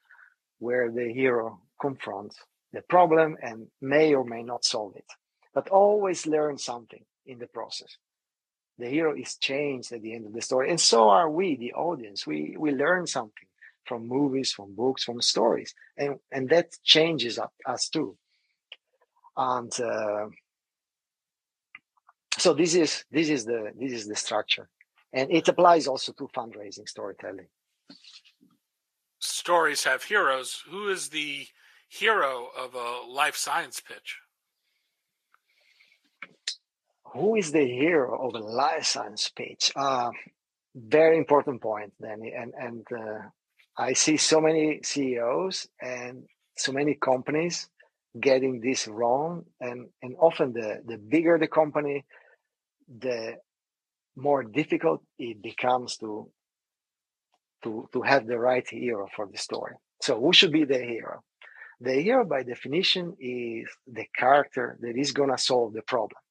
where 0.59 0.91
the 0.91 1.11
hero 1.11 1.61
confronts 1.79 2.37
the 2.73 2.81
problem 2.81 3.37
and 3.41 3.67
may 3.81 4.13
or 4.13 4.25
may 4.25 4.43
not 4.43 4.65
solve 4.65 4.95
it, 4.95 5.05
but 5.53 5.69
always 5.69 6.27
learn 6.27 6.57
something 6.57 7.03
in 7.25 7.39
the 7.39 7.47
process. 7.47 7.97
The 8.77 8.87
hero 8.87 9.15
is 9.15 9.37
changed 9.37 9.91
at 9.91 10.01
the 10.01 10.13
end 10.13 10.25
of 10.25 10.33
the 10.33 10.41
story, 10.41 10.69
and 10.69 10.79
so 10.79 11.09
are 11.09 11.29
we, 11.29 11.55
the 11.55 11.73
audience. 11.73 12.25
We 12.27 12.55
we 12.57 12.71
learn 12.71 13.05
something 13.05 13.47
from 13.85 14.07
movies, 14.07 14.51
from 14.51 14.75
books, 14.75 15.03
from 15.03 15.21
stories, 15.21 15.73
and 15.95 16.15
and 16.31 16.49
that 16.49 16.69
changes 16.83 17.39
us 17.67 17.89
too. 17.89 18.17
And 19.37 19.71
uh, 19.79 20.27
so 22.37 22.53
this 22.53 22.75
is 22.75 23.05
this 23.11 23.29
is 23.29 23.45
the 23.45 23.71
this 23.79 23.91
is 23.91 24.07
the 24.07 24.15
structure 24.15 24.69
and 25.13 25.31
it 25.31 25.47
applies 25.47 25.87
also 25.87 26.11
to 26.13 26.27
fundraising 26.35 26.89
storytelling. 26.89 27.47
Stories 29.19 29.83
have 29.83 30.03
heroes. 30.03 30.63
Who 30.69 30.89
is 30.89 31.09
the 31.09 31.47
hero 31.87 32.47
of 32.57 32.73
a 32.73 33.07
life 33.07 33.35
science 33.35 33.79
pitch? 33.79 34.17
Who 37.13 37.35
is 37.35 37.51
the 37.51 37.65
hero 37.65 38.27
of 38.27 38.33
a 38.33 38.43
life 38.43 38.85
science 38.85 39.29
pitch? 39.29 39.71
Uh, 39.75 40.09
very 40.75 41.17
important 41.17 41.61
point, 41.61 41.93
Danny. 42.01 42.33
And 42.33 42.53
and 42.59 42.85
uh, 42.91 43.19
I 43.77 43.93
see 43.93 44.17
so 44.17 44.41
many 44.41 44.81
CEOs 44.83 45.67
and 45.79 46.23
so 46.57 46.71
many 46.71 46.95
companies 46.95 47.69
getting 48.19 48.59
this 48.61 48.87
wrong, 48.87 49.45
and 49.61 49.89
and 50.01 50.15
often 50.19 50.53
the 50.53 50.81
the 50.85 50.97
bigger 50.97 51.37
the 51.37 51.47
company, 51.47 52.03
the 52.87 53.35
more 54.15 54.43
difficult 54.43 55.01
it 55.17 55.41
becomes 55.41 55.97
to 55.97 56.29
to 57.63 57.89
to 57.93 58.01
have 58.01 58.27
the 58.27 58.37
right 58.37 58.67
hero 58.67 59.07
for 59.15 59.27
the 59.27 59.37
story. 59.37 59.75
So 60.01 60.19
who 60.19 60.33
should 60.33 60.51
be 60.51 60.65
the 60.65 60.79
hero? 60.79 61.23
The 61.79 61.93
hero, 62.01 62.23
by 62.25 62.43
definition, 62.43 63.15
is 63.19 63.67
the 63.87 64.05
character 64.15 64.77
that 64.81 64.97
is 64.97 65.11
gonna 65.11 65.37
solve 65.37 65.73
the 65.73 65.81
problem, 65.81 66.21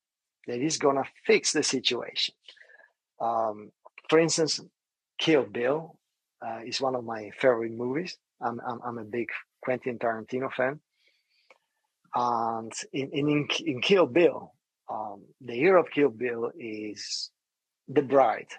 that 0.47 0.61
is 0.61 0.79
gonna 0.79 1.05
fix 1.27 1.53
the 1.53 1.63
situation. 1.63 2.35
Um, 3.21 3.71
for 4.09 4.19
instance, 4.19 4.61
Kill 5.19 5.45
Bill 5.45 5.97
uh, 6.45 6.61
is 6.65 6.81
one 6.81 6.95
of 6.95 7.05
my 7.05 7.31
favorite 7.39 7.73
movies. 7.73 8.17
I'm, 8.41 8.61
I'm, 8.67 8.81
I'm 8.85 8.99
a 8.99 9.05
big 9.05 9.29
Quentin 9.63 9.99
Tarantino 9.99 10.53
fan. 10.53 10.81
And 12.15 12.73
in, 12.93 13.11
in, 13.13 13.49
in 13.65 13.81
Kill 13.81 14.07
Bill, 14.07 14.53
um, 14.93 15.23
the 15.41 15.55
hero 15.55 15.81
of 15.83 15.91
Kill 15.91 16.11
Bill 16.11 16.51
is 16.59 17.31
the 17.89 18.03
bride. 18.03 18.53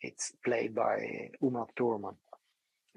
It's 0.00 0.32
played 0.44 0.74
by 0.74 1.30
Uma 1.40 1.66
Thurman. 1.76 2.16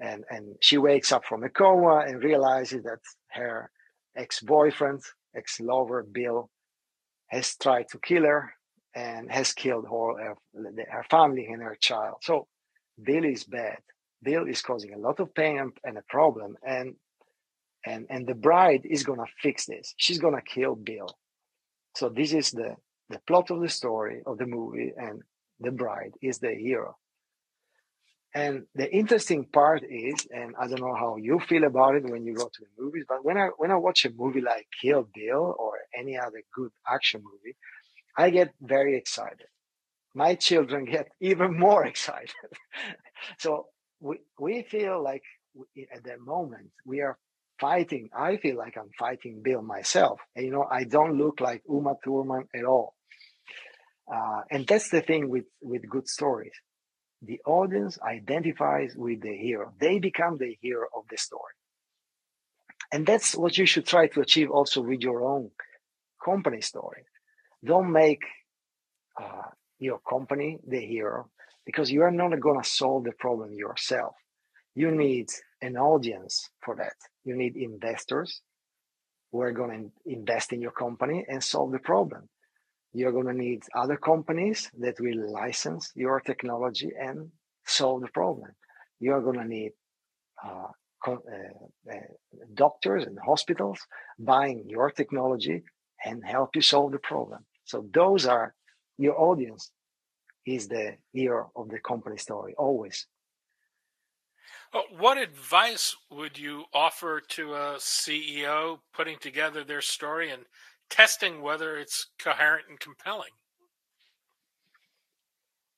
And, 0.00 0.24
and 0.30 0.56
she 0.60 0.78
wakes 0.78 1.12
up 1.12 1.24
from 1.24 1.44
a 1.44 1.48
coma 1.48 2.04
and 2.06 2.22
realizes 2.22 2.82
that 2.84 2.98
her 3.30 3.70
ex-boyfriend, 4.16 5.00
ex-lover, 5.36 6.02
Bill, 6.02 6.50
has 7.28 7.56
tried 7.56 7.88
to 7.90 7.98
kill 7.98 8.24
her 8.24 8.52
and 8.94 9.30
has 9.30 9.52
killed 9.52 9.86
her, 9.90 10.34
her 10.90 11.04
family 11.10 11.46
and 11.46 11.62
her 11.62 11.76
child. 11.80 12.16
So 12.22 12.46
Bill 13.02 13.24
is 13.24 13.44
bad. 13.44 13.78
Bill 14.22 14.46
is 14.46 14.62
causing 14.62 14.92
a 14.92 14.98
lot 14.98 15.20
of 15.20 15.34
pain 15.34 15.72
and 15.84 15.98
a 15.98 16.02
problem. 16.08 16.56
And 16.66 16.94
and 17.84 18.06
and 18.10 18.26
the 18.28 18.34
bride 18.34 18.82
is 18.84 19.02
gonna 19.02 19.26
fix 19.42 19.66
this. 19.66 19.94
She's 19.96 20.18
gonna 20.18 20.42
kill 20.42 20.76
Bill. 20.76 21.08
So 21.94 22.08
this 22.08 22.32
is 22.32 22.50
the 22.50 22.76
the 23.08 23.18
plot 23.26 23.50
of 23.50 23.60
the 23.60 23.68
story 23.68 24.22
of 24.26 24.38
the 24.38 24.46
movie, 24.46 24.92
and 24.96 25.22
the 25.60 25.70
bride 25.70 26.14
is 26.22 26.38
the 26.38 26.54
hero. 26.54 26.96
And 28.34 28.66
the 28.74 28.90
interesting 28.90 29.44
part 29.44 29.82
is, 29.84 30.26
and 30.34 30.54
I 30.58 30.66
don't 30.66 30.80
know 30.80 30.94
how 30.94 31.16
you 31.16 31.38
feel 31.38 31.64
about 31.64 31.96
it 31.96 32.04
when 32.04 32.24
you 32.24 32.34
go 32.34 32.46
to 32.48 32.60
the 32.60 32.82
movies, 32.82 33.04
but 33.06 33.24
when 33.24 33.36
I 33.36 33.48
when 33.58 33.70
I 33.70 33.76
watch 33.76 34.06
a 34.06 34.10
movie 34.10 34.40
like 34.40 34.66
Kill 34.80 35.06
Bill 35.14 35.54
or 35.58 35.72
any 35.98 36.16
other 36.18 36.42
good 36.54 36.70
action 36.90 37.22
movie, 37.22 37.56
I 38.16 38.30
get 38.30 38.54
very 38.60 38.96
excited. 38.96 39.48
My 40.14 40.34
children 40.34 40.84
get 40.86 41.08
even 41.20 41.58
more 41.58 41.86
excited. 41.86 42.30
so 43.38 43.66
we 44.00 44.20
we 44.38 44.62
feel 44.62 45.02
like 45.02 45.24
at 45.94 46.04
that 46.04 46.20
moment 46.20 46.70
we 46.86 47.00
are 47.02 47.18
fighting. 47.62 48.10
I 48.12 48.36
feel 48.38 48.56
like 48.58 48.76
I'm 48.76 48.90
fighting 48.98 49.40
Bill 49.42 49.62
myself. 49.62 50.20
And, 50.34 50.44
you 50.44 50.50
know, 50.52 50.66
I 50.68 50.82
don't 50.84 51.16
look 51.16 51.40
like 51.40 51.62
Uma 51.68 51.94
Thurman 52.04 52.48
at 52.54 52.64
all. 52.64 52.94
Uh, 54.12 54.40
and 54.50 54.66
that's 54.66 54.90
the 54.90 55.00
thing 55.00 55.30
with, 55.30 55.44
with 55.62 55.88
good 55.88 56.08
stories. 56.08 56.52
The 57.22 57.40
audience 57.46 57.98
identifies 58.02 58.94
with 58.96 59.22
the 59.22 59.36
hero. 59.36 59.72
They 59.80 60.00
become 60.00 60.38
the 60.38 60.58
hero 60.60 60.88
of 60.94 61.04
the 61.08 61.16
story. 61.16 61.54
And 62.92 63.06
that's 63.06 63.36
what 63.36 63.56
you 63.56 63.64
should 63.64 63.86
try 63.86 64.08
to 64.08 64.20
achieve 64.20 64.50
also 64.50 64.82
with 64.82 65.00
your 65.00 65.22
own 65.22 65.52
company 66.22 66.60
story. 66.60 67.04
Don't 67.64 67.92
make 67.92 68.22
uh, 69.22 69.50
your 69.78 70.00
company 70.00 70.58
the 70.66 70.80
hero 70.80 71.30
because 71.64 71.92
you 71.92 72.02
are 72.02 72.10
not 72.10 72.38
going 72.40 72.60
to 72.60 72.68
solve 72.68 73.04
the 73.04 73.12
problem 73.12 73.52
yourself. 73.54 74.14
You 74.74 74.90
need 74.90 75.28
an 75.62 75.76
audience 75.76 76.50
for 76.60 76.76
that. 76.76 76.96
You 77.24 77.36
need 77.36 77.56
investors 77.56 78.42
who 79.30 79.40
are 79.40 79.52
going 79.52 79.90
to 80.06 80.12
invest 80.12 80.52
in 80.52 80.60
your 80.60 80.72
company 80.72 81.24
and 81.28 81.42
solve 81.42 81.72
the 81.72 81.78
problem 81.78 82.28
you're 82.92 83.12
going 83.12 83.26
to 83.26 83.32
need 83.32 83.62
other 83.74 83.96
companies 83.96 84.70
that 84.78 85.00
will 85.00 85.32
license 85.32 85.90
your 85.94 86.20
technology 86.20 86.90
and 86.98 87.30
solve 87.66 88.02
the 88.02 88.08
problem. 88.08 88.50
You're 89.00 89.22
going 89.22 89.38
to 89.38 89.46
need 89.46 89.72
uh, 90.44 90.68
uh, 91.06 91.12
uh, 91.12 91.94
doctors 92.54 93.04
and 93.04 93.18
hospitals 93.24 93.80
buying 94.18 94.64
your 94.68 94.90
technology 94.90 95.62
and 96.04 96.22
help 96.24 96.54
you 96.54 96.62
solve 96.62 96.92
the 96.92 96.98
problem. 96.98 97.44
So 97.64 97.86
those 97.92 98.26
are 98.26 98.54
your 98.98 99.18
audience 99.18 99.70
is 100.46 100.68
the 100.68 100.96
hero 101.12 101.50
of 101.56 101.68
the 101.70 101.78
company 101.78 102.18
story 102.18 102.54
always. 102.58 103.06
What 104.98 105.18
advice 105.18 105.96
would 106.10 106.38
you 106.38 106.64
offer 106.72 107.20
to 107.20 107.54
a 107.54 107.76
CEO 107.78 108.78
putting 108.94 109.18
together 109.18 109.64
their 109.64 109.82
story 109.82 110.30
and 110.30 110.44
testing 110.88 111.42
whether 111.42 111.76
it's 111.76 112.06
coherent 112.18 112.66
and 112.68 112.80
compelling? 112.80 113.30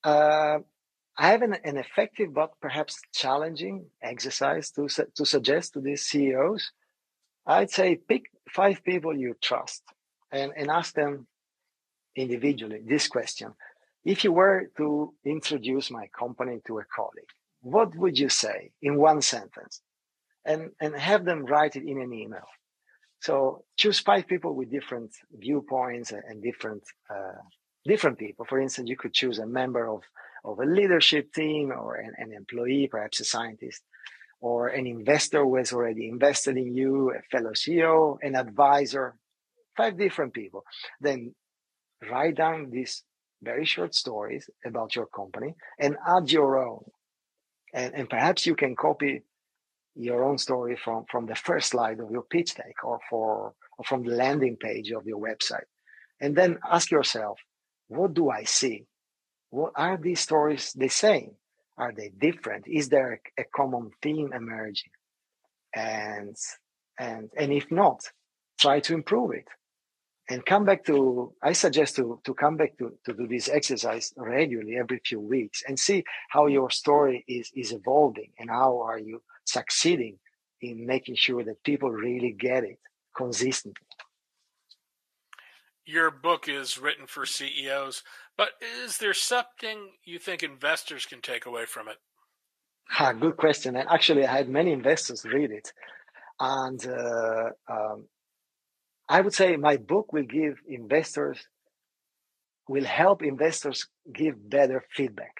Uh, 0.05 0.59
I 1.17 1.29
have 1.29 1.43
an, 1.43 1.57
an, 1.65 1.77
effective 1.77 2.35
but 2.35 2.61
perhaps 2.61 3.01
challenging 3.13 3.87
exercise 4.03 4.71
to, 4.73 4.89
to 5.17 5.25
suggest 5.25 5.73
to 5.73 5.81
these 5.81 6.05
CEOs. 6.05 6.71
I'd 7.47 7.71
say 7.71 7.97
pick 7.97 8.25
five 8.51 8.85
people 8.85 9.17
you 9.17 9.35
trust 9.41 9.83
and, 10.31 10.53
and 10.57 10.71
ask 10.71 10.95
them 10.95 11.27
individually 12.17 12.81
this 12.85 13.09
question. 13.09 13.55
If 14.05 14.25
you 14.25 14.33
were 14.33 14.71
to 14.77 15.15
introduce 15.25 15.91
my 15.91 16.09
company 16.09 16.61
to 16.67 16.79
a 16.79 16.85
colleague, 16.85 17.33
what 17.65 17.97
would 17.97 18.19
you 18.19 18.29
say 18.29 18.73
in 18.83 18.99
one 18.99 19.23
sentence? 19.23 19.81
And, 20.45 20.71
and 20.81 20.95
have 20.95 21.25
them 21.25 21.47
write 21.47 21.75
it 21.75 21.85
in 21.85 22.01
an 22.01 22.13
email. 22.13 22.47
So 23.21 23.65
choose 23.77 23.99
five 24.01 24.27
people 24.27 24.55
with 24.55 24.71
different 24.71 25.11
viewpoints 25.33 26.13
and 26.13 26.43
different 26.43 26.83
uh, 27.09 27.41
different 27.87 28.19
people. 28.19 28.45
For 28.45 28.61
instance, 28.61 28.91
you 28.91 28.99
could 28.99 29.15
choose 29.15 29.39
a 29.39 29.47
member 29.47 29.89
of 29.89 30.03
of 30.45 30.59
a 30.59 30.67
leadership 30.67 31.33
team 31.33 31.73
or 31.73 31.97
an, 31.97 32.13
an 32.19 32.33
employee, 32.35 32.87
perhaps 32.91 33.21
a 33.21 33.25
scientist, 33.25 33.83
or 34.43 34.69
an 34.69 34.87
investor 34.87 35.43
who 35.43 35.57
has 35.57 35.73
already 35.73 36.07
invested 36.07 36.59
in 36.59 36.75
you, 36.75 37.15
a 37.15 37.23
fellow 37.35 37.53
CEO, 37.53 38.19
an 38.23 38.37
advisor, 38.37 39.17
five 39.75 39.97
different 39.97 40.35
people. 40.35 40.63
Then 41.01 41.35
write 42.11 42.37
down 42.37 42.69
these 42.71 43.05
very 43.43 43.65
short 43.65 43.95
stories 43.95 44.51
about 44.67 44.95
your 44.95 45.07
company 45.07 45.55
and 45.79 45.97
add 46.07 46.31
your 46.31 46.59
own. 46.59 46.85
And, 47.75 47.95
and 47.95 48.09
perhaps 48.09 48.47
you 48.47 48.55
can 48.55 48.77
copy 48.77 49.23
your 49.97 50.25
own 50.25 50.39
story 50.39 50.77
from, 50.83 51.05
from 51.11 51.27
the 51.27 51.35
first 51.35 51.71
slide 51.71 52.01
of 52.01 52.11
your 52.11 52.23
pitch 52.23 52.55
deck 52.55 52.77
or, 52.85 53.01
for, 53.11 53.53
or 53.77 53.85
from 53.85 54.05
the 54.05 54.15
landing 54.15 54.57
page 54.57 54.91
of 54.93 55.07
your 55.07 55.21
website. 55.21 55.69
And 56.21 56.35
then 56.35 56.59
ask 56.69 56.91
yourself, 56.91 57.41
what 57.89 58.15
do 58.15 58.31
I 58.31 58.45
see? 58.45 58.87
What 59.51 59.73
are 59.77 59.97
these 59.97 60.21
stories 60.21 60.73
the 60.73 60.89
same? 60.89 61.33
Are 61.77 61.93
they 61.93 62.09
different? 62.09 62.67
Is 62.69 62.89
there 62.89 63.21
a, 63.39 63.43
a 63.43 63.45
common 63.55 63.91
theme 64.01 64.31
emerging? 64.33 64.93
And 65.75 66.37
and 66.99 67.31
and 67.37 67.53
if 67.53 67.71
not, 67.71 68.01
try 68.61 68.79
to 68.81 68.95
improve 68.95 69.33
it. 69.33 69.49
And 70.31 70.45
come 70.45 70.65
back 70.65 70.85
to 70.87 71.35
I 71.43 71.53
suggest 71.53 71.97
to 71.97 72.21
to 72.25 72.35
come 72.35 72.57
back 72.57 72.79
to, 72.79 72.97
to 73.05 73.13
do 73.13 73.27
this 73.27 73.49
exercise 73.49 74.13
regularly 74.17 74.77
every 74.77 75.01
few 75.05 75.21
weeks 75.21 75.63
and 75.69 75.79
see 75.79 76.05
how 76.31 76.47
your 76.47 76.71
story 76.71 77.25
is 77.29 77.51
is 77.55 77.73
evolving 77.73 78.33
and 78.39 78.49
how 78.49 78.81
are 78.81 78.99
you 78.99 79.23
succeeding 79.45 80.19
in 80.63 80.87
making 80.87 81.17
sure 81.17 81.45
that 81.45 81.63
people 81.63 81.91
really 81.91 82.33
get 82.33 82.65
it 82.65 82.79
consistently. 83.15 83.87
Your 85.85 86.11
book 86.11 86.49
is 86.49 86.79
written 86.79 87.07
for 87.07 87.27
CEOs, 87.27 88.03
but 88.39 88.51
is 88.85 88.97
there 88.97 89.13
something 89.13 89.91
you 90.05 90.19
think 90.19 90.43
investors 90.43 91.05
can 91.05 91.21
take 91.21 91.45
away 91.45 91.67
from 91.67 91.89
it? 91.89 91.99
Ah, 92.99 93.13
good 93.13 93.37
question. 93.37 93.77
And 93.77 93.89
actually, 93.89 94.27
I 94.27 94.33
had 94.33 94.49
many 94.49 94.73
investors 94.73 95.25
read 95.25 95.51
it. 95.51 95.73
And 96.41 96.85
uh, 96.87 97.51
um, 97.69 98.07
I 99.09 99.21
would 99.21 99.35
say 99.35 99.57
my 99.57 99.77
book 99.77 100.13
will 100.13 100.25
give 100.25 100.59
investors, 100.67 101.47
will 102.69 102.85
help 102.85 103.23
investors 103.23 103.87
give 104.13 104.49
better 104.49 104.85
feedback 104.95 105.37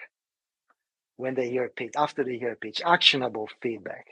when 1.17 1.33
they 1.33 1.49
hear 1.49 1.65
a 1.65 1.69
pitch, 1.69 1.93
after 1.95 2.23
they 2.23 2.37
hear 2.37 2.51
a 2.51 2.57
pitch, 2.57 2.81
actionable 2.85 3.49
feedback. 3.61 4.05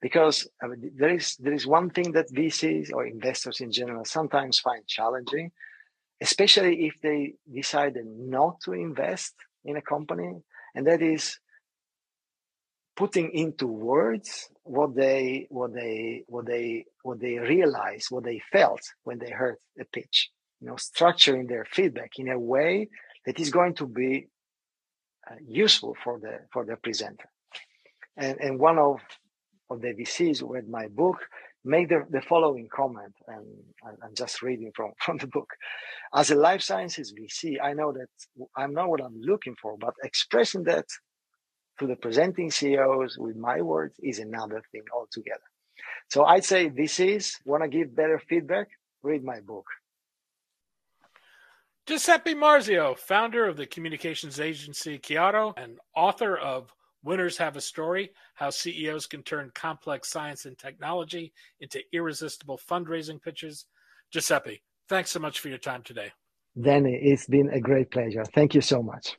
Because 0.00 0.48
I 0.62 0.68
mean, 0.68 0.92
there 0.96 1.14
is 1.14 1.36
there 1.36 1.52
is 1.52 1.66
one 1.66 1.90
thing 1.90 2.12
that 2.12 2.32
VCs 2.32 2.92
or 2.92 3.06
investors 3.06 3.60
in 3.60 3.72
general 3.72 4.04
sometimes 4.04 4.58
find 4.58 4.86
challenging, 4.86 5.50
especially 6.20 6.86
if 6.86 6.94
they 7.02 7.34
decided 7.52 8.06
not 8.06 8.60
to 8.62 8.72
invest 8.72 9.34
in 9.64 9.76
a 9.76 9.82
company, 9.82 10.42
and 10.74 10.86
that 10.86 11.00
is 11.00 11.38
putting 12.96 13.30
into 13.32 13.66
words 13.66 14.48
what 14.62 14.94
they 14.94 15.46
what 15.50 15.74
they 15.74 16.24
what 16.26 16.46
they 16.46 16.84
what 17.02 17.20
they 17.20 17.38
realized 17.38 18.06
what 18.10 18.24
they 18.24 18.40
felt 18.52 18.80
when 19.02 19.18
they 19.18 19.30
heard 19.30 19.56
the 19.76 19.84
pitch 19.86 20.30
you 20.60 20.68
know 20.68 20.74
structuring 20.74 21.48
their 21.48 21.66
feedback 21.70 22.12
in 22.18 22.28
a 22.28 22.38
way 22.38 22.88
that 23.26 23.40
is 23.40 23.50
going 23.50 23.74
to 23.74 23.86
be 23.86 24.28
uh, 25.30 25.36
useful 25.46 25.96
for 26.02 26.18
the 26.18 26.40
for 26.52 26.64
the 26.64 26.76
presenter. 26.76 27.28
And 28.16 28.38
and 28.40 28.58
one 28.58 28.78
of 28.78 29.00
of 29.70 29.80
the 29.80 29.94
vcs 29.94 30.42
with 30.42 30.68
my 30.68 30.88
book 30.88 31.18
made 31.64 31.88
the, 31.88 32.04
the 32.10 32.20
following 32.20 32.68
comment 32.70 33.14
and 33.28 33.46
i'm 34.02 34.14
just 34.14 34.42
reading 34.42 34.70
from 34.76 34.92
from 35.04 35.16
the 35.18 35.26
book. 35.26 35.48
As 36.14 36.30
a 36.30 36.34
life 36.34 36.60
sciences 36.60 37.14
vc 37.18 37.56
i 37.62 37.72
know 37.72 37.92
that 37.92 38.08
i 38.56 38.66
know 38.66 38.88
what 38.88 39.02
i'm 39.02 39.18
looking 39.20 39.56
for 39.60 39.76
but 39.78 39.94
expressing 40.04 40.64
that 40.64 40.84
to 41.78 41.86
the 41.86 41.96
presenting 41.96 42.50
CEOs 42.50 43.18
with 43.18 43.36
my 43.36 43.60
words 43.60 43.98
is 44.02 44.18
another 44.18 44.62
thing 44.72 44.82
altogether. 44.94 45.40
So 46.08 46.24
I'd 46.24 46.44
say 46.44 46.68
this 46.68 47.00
is 47.00 47.36
want 47.44 47.62
to 47.62 47.68
give 47.68 47.94
better 47.94 48.18
feedback, 48.18 48.68
read 49.02 49.24
my 49.24 49.40
book. 49.40 49.66
Giuseppe 51.86 52.34
Marzio, 52.34 52.96
founder 52.96 53.46
of 53.46 53.56
the 53.56 53.66
communications 53.66 54.40
agency 54.40 54.98
Chiaro 54.98 55.52
and 55.58 55.78
author 55.94 56.36
of 56.36 56.72
Winners 57.02 57.36
Have 57.36 57.56
a 57.56 57.60
Story 57.60 58.10
How 58.34 58.48
CEOs 58.48 59.06
Can 59.06 59.22
Turn 59.22 59.50
Complex 59.54 60.08
Science 60.08 60.46
and 60.46 60.56
Technology 60.56 61.34
into 61.60 61.80
Irresistible 61.92 62.58
Fundraising 62.58 63.20
Pitches. 63.20 63.66
Giuseppe, 64.10 64.62
thanks 64.88 65.10
so 65.10 65.20
much 65.20 65.40
for 65.40 65.48
your 65.48 65.58
time 65.58 65.82
today. 65.82 66.10
Danny, 66.58 66.94
it's 66.94 67.26
been 67.26 67.50
a 67.50 67.60
great 67.60 67.90
pleasure. 67.90 68.24
Thank 68.24 68.54
you 68.54 68.62
so 68.62 68.82
much. 68.82 69.18